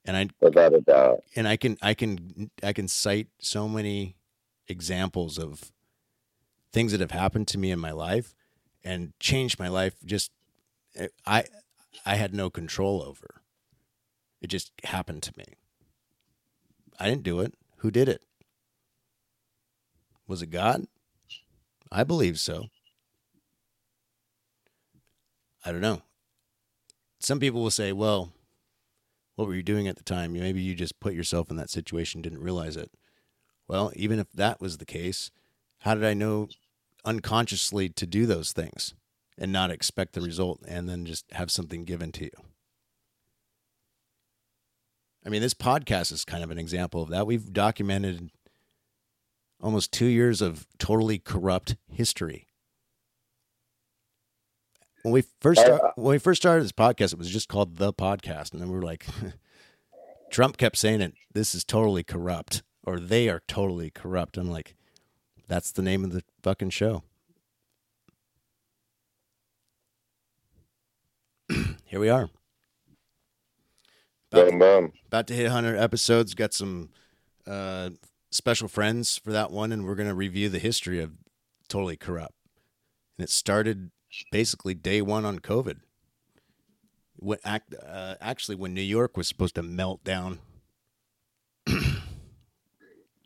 [0.05, 1.23] And I Without a doubt.
[1.35, 4.15] and I can I can I can cite so many
[4.67, 5.71] examples of
[6.71, 8.35] things that have happened to me in my life
[8.83, 10.31] and changed my life just
[11.25, 11.45] I
[12.05, 13.41] I had no control over.
[14.41, 15.45] It just happened to me.
[16.99, 17.55] I didn't do it.
[17.77, 18.23] Who did it?
[20.27, 20.85] Was it God?
[21.91, 22.65] I believe so.
[25.65, 26.01] I don't know.
[27.19, 28.33] Some people will say, well,
[29.35, 30.33] what were you doing at the time?
[30.33, 32.91] Maybe you just put yourself in that situation, didn't realize it.
[33.67, 35.31] Well, even if that was the case,
[35.79, 36.49] how did I know
[37.03, 38.93] unconsciously to do those things
[39.37, 42.31] and not expect the result and then just have something given to you?
[45.25, 47.25] I mean, this podcast is kind of an example of that.
[47.25, 48.29] We've documented
[49.65, 52.45] almost two years of totally corrupt history.
[55.01, 57.91] When we first start, when we first started this podcast, it was just called the
[57.91, 59.07] podcast, and then we were like,
[60.31, 61.15] Trump kept saying it.
[61.33, 64.37] This is totally corrupt, or they are totally corrupt.
[64.37, 64.75] I'm like,
[65.47, 67.01] that's the name of the fucking show.
[71.85, 72.29] Here we are.
[74.31, 74.93] About Boom, boom.
[75.07, 76.35] about to hit 100 episodes.
[76.35, 76.89] Got some
[77.47, 77.89] uh,
[78.35, 81.13] special friends for that one, and we're going to review the history of
[81.67, 82.35] Totally Corrupt.
[83.17, 83.91] And it started
[84.31, 85.77] basically day one on COVID.
[87.17, 90.39] When, act, uh, actually, when New York was supposed to melt down.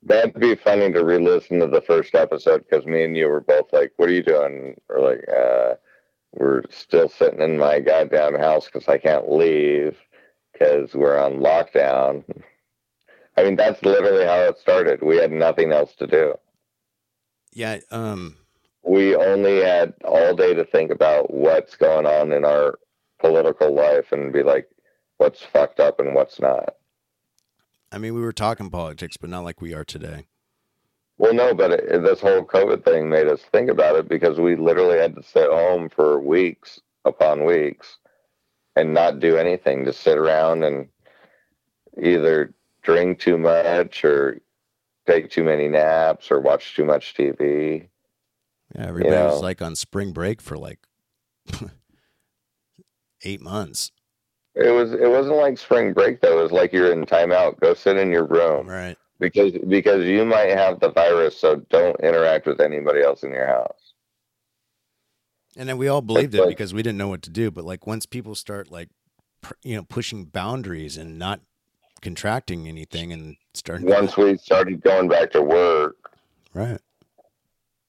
[0.03, 3.74] That'd be funny to re-listen to the first episode because me and you were both
[3.74, 5.76] like, "What are you doing?" We're like, uh,
[6.34, 9.97] "We're still sitting in my goddamn house because I can't leave
[10.53, 12.24] because we're on lockdown."
[13.39, 15.01] I mean, that's literally how it started.
[15.01, 16.33] We had nothing else to do.
[17.53, 18.35] Yeah, um,
[18.83, 22.79] We only had all day to think about what's going on in our
[23.19, 24.67] political life and be like,
[25.19, 26.75] what's fucked up and what's not.
[27.93, 30.25] I mean, we were talking politics, but not like we are today.
[31.17, 34.57] Well, no, but it, this whole COVID thing made us think about it because we
[34.57, 37.99] literally had to sit home for weeks upon weeks
[38.75, 40.89] and not do anything, just sit around and
[42.01, 42.53] either
[42.93, 44.39] drink too much or
[45.07, 47.87] take too many naps or watch too much TV.
[48.75, 49.39] Yeah, everybody was know.
[49.39, 50.79] like on spring break for like
[53.23, 53.91] eight months.
[54.55, 56.39] It was it wasn't like spring break though.
[56.39, 57.59] It was like you're in timeout.
[57.59, 58.97] Go sit in your room Right.
[59.19, 61.37] because because you might have the virus.
[61.39, 63.93] So don't interact with anybody else in your house.
[65.57, 67.51] And then we all believed it like- because we didn't know what to do.
[67.51, 68.89] But like once people start like,
[69.41, 71.41] pr- you know, pushing boundaries and not
[72.02, 75.97] contracting anything and starting Once we started going back to work,
[76.54, 76.80] right.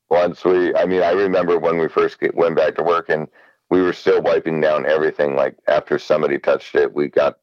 [0.09, 3.29] once we i mean i remember when we first get, went back to work and
[3.71, 7.39] we were still wiping down everything like after somebody touched it we got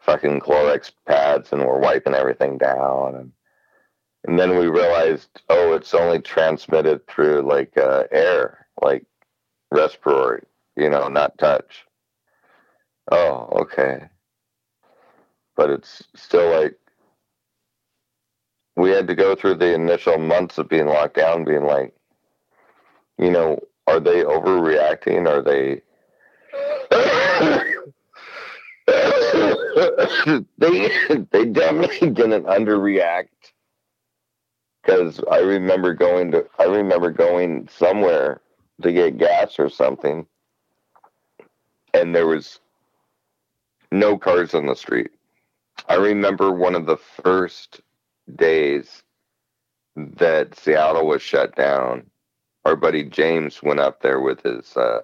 [0.00, 3.32] fucking clorox pads and we're wiping everything down and
[4.26, 9.04] and then we realized oh it's only transmitted through like uh, air like
[9.70, 10.42] respiratory
[10.76, 11.84] you know not touch.
[13.10, 14.08] Oh okay
[15.56, 16.78] but it's still like
[18.76, 21.94] we had to go through the initial months of being locked down, being like,
[23.18, 25.26] you know, are they overreacting?
[25.26, 25.82] Are they?
[30.58, 30.88] they
[31.32, 33.28] they definitely didn't underreact
[34.82, 38.40] because I remember going to I remember going somewhere
[38.82, 40.26] to get gas or something,
[41.94, 42.60] and there was
[43.90, 45.10] no cars on the street.
[45.88, 47.80] I remember one of the first
[48.34, 49.02] days
[49.96, 52.10] that Seattle was shut down,
[52.64, 55.00] our buddy James went up there with his uh,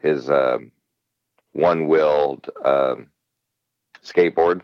[0.00, 0.72] his um,
[1.52, 3.08] one wheeled um,
[4.04, 4.62] skateboard.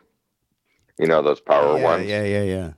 [0.99, 2.73] You know those power yeah, ones, yeah, yeah, yeah.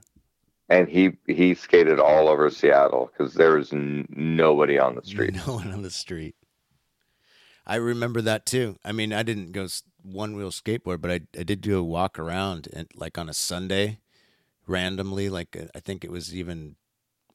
[0.69, 5.33] and he he skated all over Seattle because there was n- nobody on the street.
[5.33, 6.35] No one on the street.
[7.65, 8.77] I remember that too.
[8.83, 9.67] I mean, I didn't go
[10.03, 13.33] one wheel skateboard, but I I did do a walk around and like on a
[13.33, 13.99] Sunday,
[14.67, 15.29] randomly.
[15.29, 16.75] Like I think it was even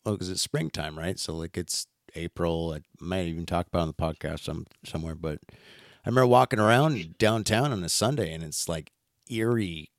[0.05, 1.19] oh, because it's springtime, right?
[1.19, 2.75] So like it's April.
[2.77, 7.19] I might even talk about on the podcast some somewhere, but I remember walking around
[7.19, 8.93] downtown on a Sunday and it's like
[9.31, 9.91] eerie,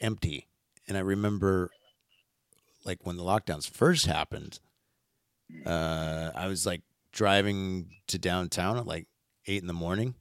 [0.00, 0.48] empty.
[0.88, 1.70] And I remember
[2.84, 4.58] like when the lockdowns first happened,
[5.64, 9.06] uh, I was like driving to downtown at like
[9.46, 10.14] eight in the morning,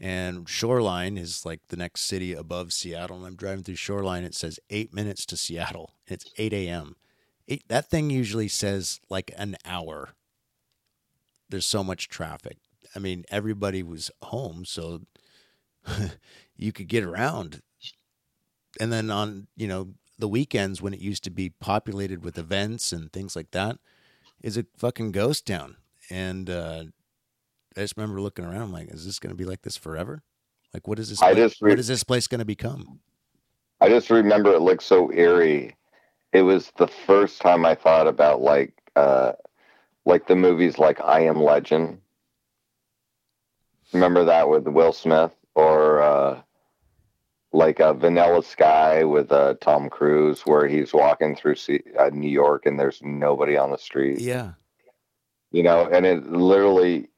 [0.00, 3.16] and Shoreline is like the next city above Seattle.
[3.16, 4.24] And I'm driving through Shoreline.
[4.24, 5.94] It says eight minutes to Seattle.
[6.06, 6.96] It's eight a.m.
[7.48, 10.10] Eight, that thing usually says like an hour.
[11.48, 12.58] There's so much traffic.
[12.94, 15.00] I mean, everybody was home, so
[16.56, 17.62] you could get around.
[18.80, 22.92] And then on you know the weekends when it used to be populated with events
[22.92, 23.78] and things like that,
[24.42, 25.76] is a fucking ghost town.
[26.10, 26.84] And uh,
[27.76, 30.22] I just remember looking around, I'm like, is this going to be like this forever?
[30.74, 31.22] Like, what is this?
[31.22, 33.00] I place- just re- what is this place going to become?
[33.80, 35.76] I just remember it looked so eerie.
[36.32, 39.32] It was the first time I thought about like uh
[40.04, 42.00] like the movies like I Am Legend.
[43.92, 46.42] Remember that with Will Smith or uh
[47.52, 52.28] like a Vanilla Sky with uh, Tom Cruise where he's walking through C- uh, New
[52.28, 54.20] York and there's nobody on the street.
[54.20, 54.52] Yeah,
[55.50, 57.08] You know, and it literally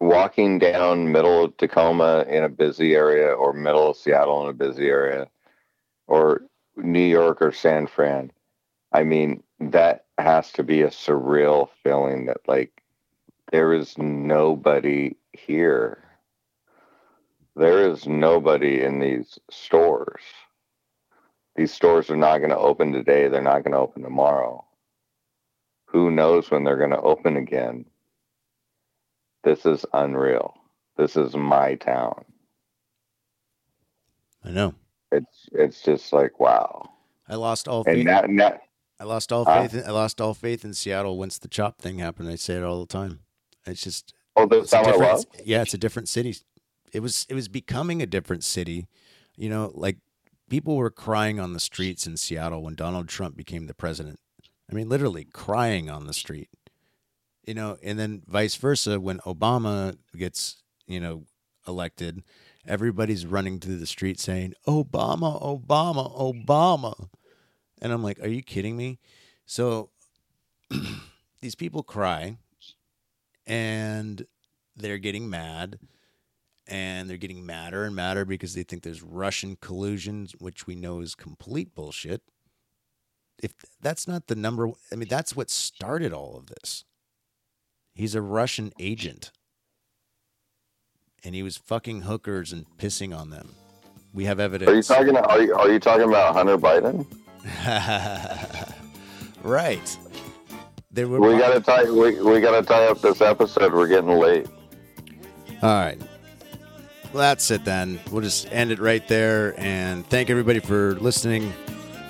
[0.00, 4.54] walking down middle of Tacoma in a busy area or middle of Seattle in a
[4.54, 5.28] busy area
[6.06, 6.42] or
[6.76, 8.32] New York or San Fran.
[8.92, 12.82] I mean, that has to be a surreal feeling that like
[13.52, 16.02] there is nobody here.
[17.54, 20.22] There is nobody in these stores.
[21.56, 23.28] These stores are not going to open today.
[23.28, 24.64] They're not going to open tomorrow.
[25.86, 27.84] Who knows when they're going to open again?
[29.42, 30.54] This is unreal.
[30.96, 32.24] This is my town.
[34.44, 34.74] I know.
[35.12, 36.90] It's it's just like wow.
[37.28, 37.96] I lost all faith.
[37.96, 38.60] And now, now
[38.98, 39.74] I lost all faith.
[39.74, 42.28] In, I lost all faith in Seattle once the chop thing happened.
[42.28, 43.20] I say it all the time.
[43.66, 46.36] It's just oh, that's it's how different, yeah, it's a different city.
[46.92, 48.88] It was it was becoming a different city.
[49.36, 49.96] You know, like
[50.50, 54.20] people were crying on the streets in Seattle when Donald Trump became the president.
[54.70, 56.48] I mean, literally crying on the street.
[57.44, 61.24] You know, and then vice versa when Obama gets, you know,
[61.66, 62.22] elected,
[62.66, 67.08] everybody's running through the street saying, "Obama, Obama, Obama."
[67.80, 68.98] And I'm like, "Are you kidding me?"
[69.46, 69.90] So
[71.40, 72.36] these people cry
[73.46, 74.26] and
[74.76, 75.78] they're getting mad
[76.66, 81.00] and they're getting madder and madder because they think there's Russian collusion, which we know
[81.00, 82.22] is complete bullshit.
[83.42, 86.84] If that's not the number, I mean, that's what started all of this.
[88.00, 89.30] He's a Russian agent.
[91.22, 93.54] And he was fucking hookers and pissing on them.
[94.14, 94.90] We have evidence.
[94.90, 95.16] Are you talking?
[95.18, 97.04] Are you, are you talking about Hunter Biden?
[99.42, 99.98] right.
[100.90, 101.90] They were We gotta tie.
[101.90, 103.74] We, we gotta tie up this episode.
[103.74, 104.46] We're getting late.
[105.62, 106.00] All right.
[107.12, 108.00] Well, that's it then.
[108.10, 111.52] We'll just end it right there and thank everybody for listening.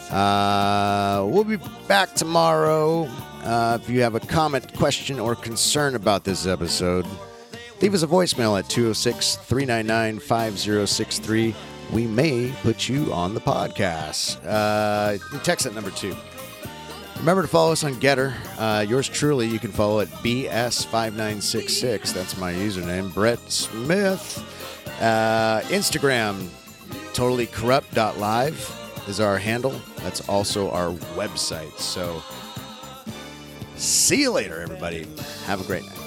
[0.08, 3.08] Uh, we'll be back tomorrow.
[3.42, 7.06] Uh, if you have a comment, question, or concern about this episode,
[7.80, 11.54] leave us a voicemail at 206 399 5063.
[11.92, 14.38] We may put you on the podcast.
[14.46, 16.14] Uh, text at number two.
[17.18, 18.32] Remember to follow us on GETTR.
[18.58, 22.14] Uh, yours truly, you can follow at BS5966.
[22.14, 23.12] That's my username.
[23.12, 24.38] Brett Smith.
[25.00, 26.46] Uh, Instagram,
[27.12, 29.74] totallycorrupt.live is our handle.
[29.98, 31.76] That's also our website.
[31.78, 32.22] So
[33.80, 35.06] see you later, everybody.
[35.46, 35.99] Have a great night.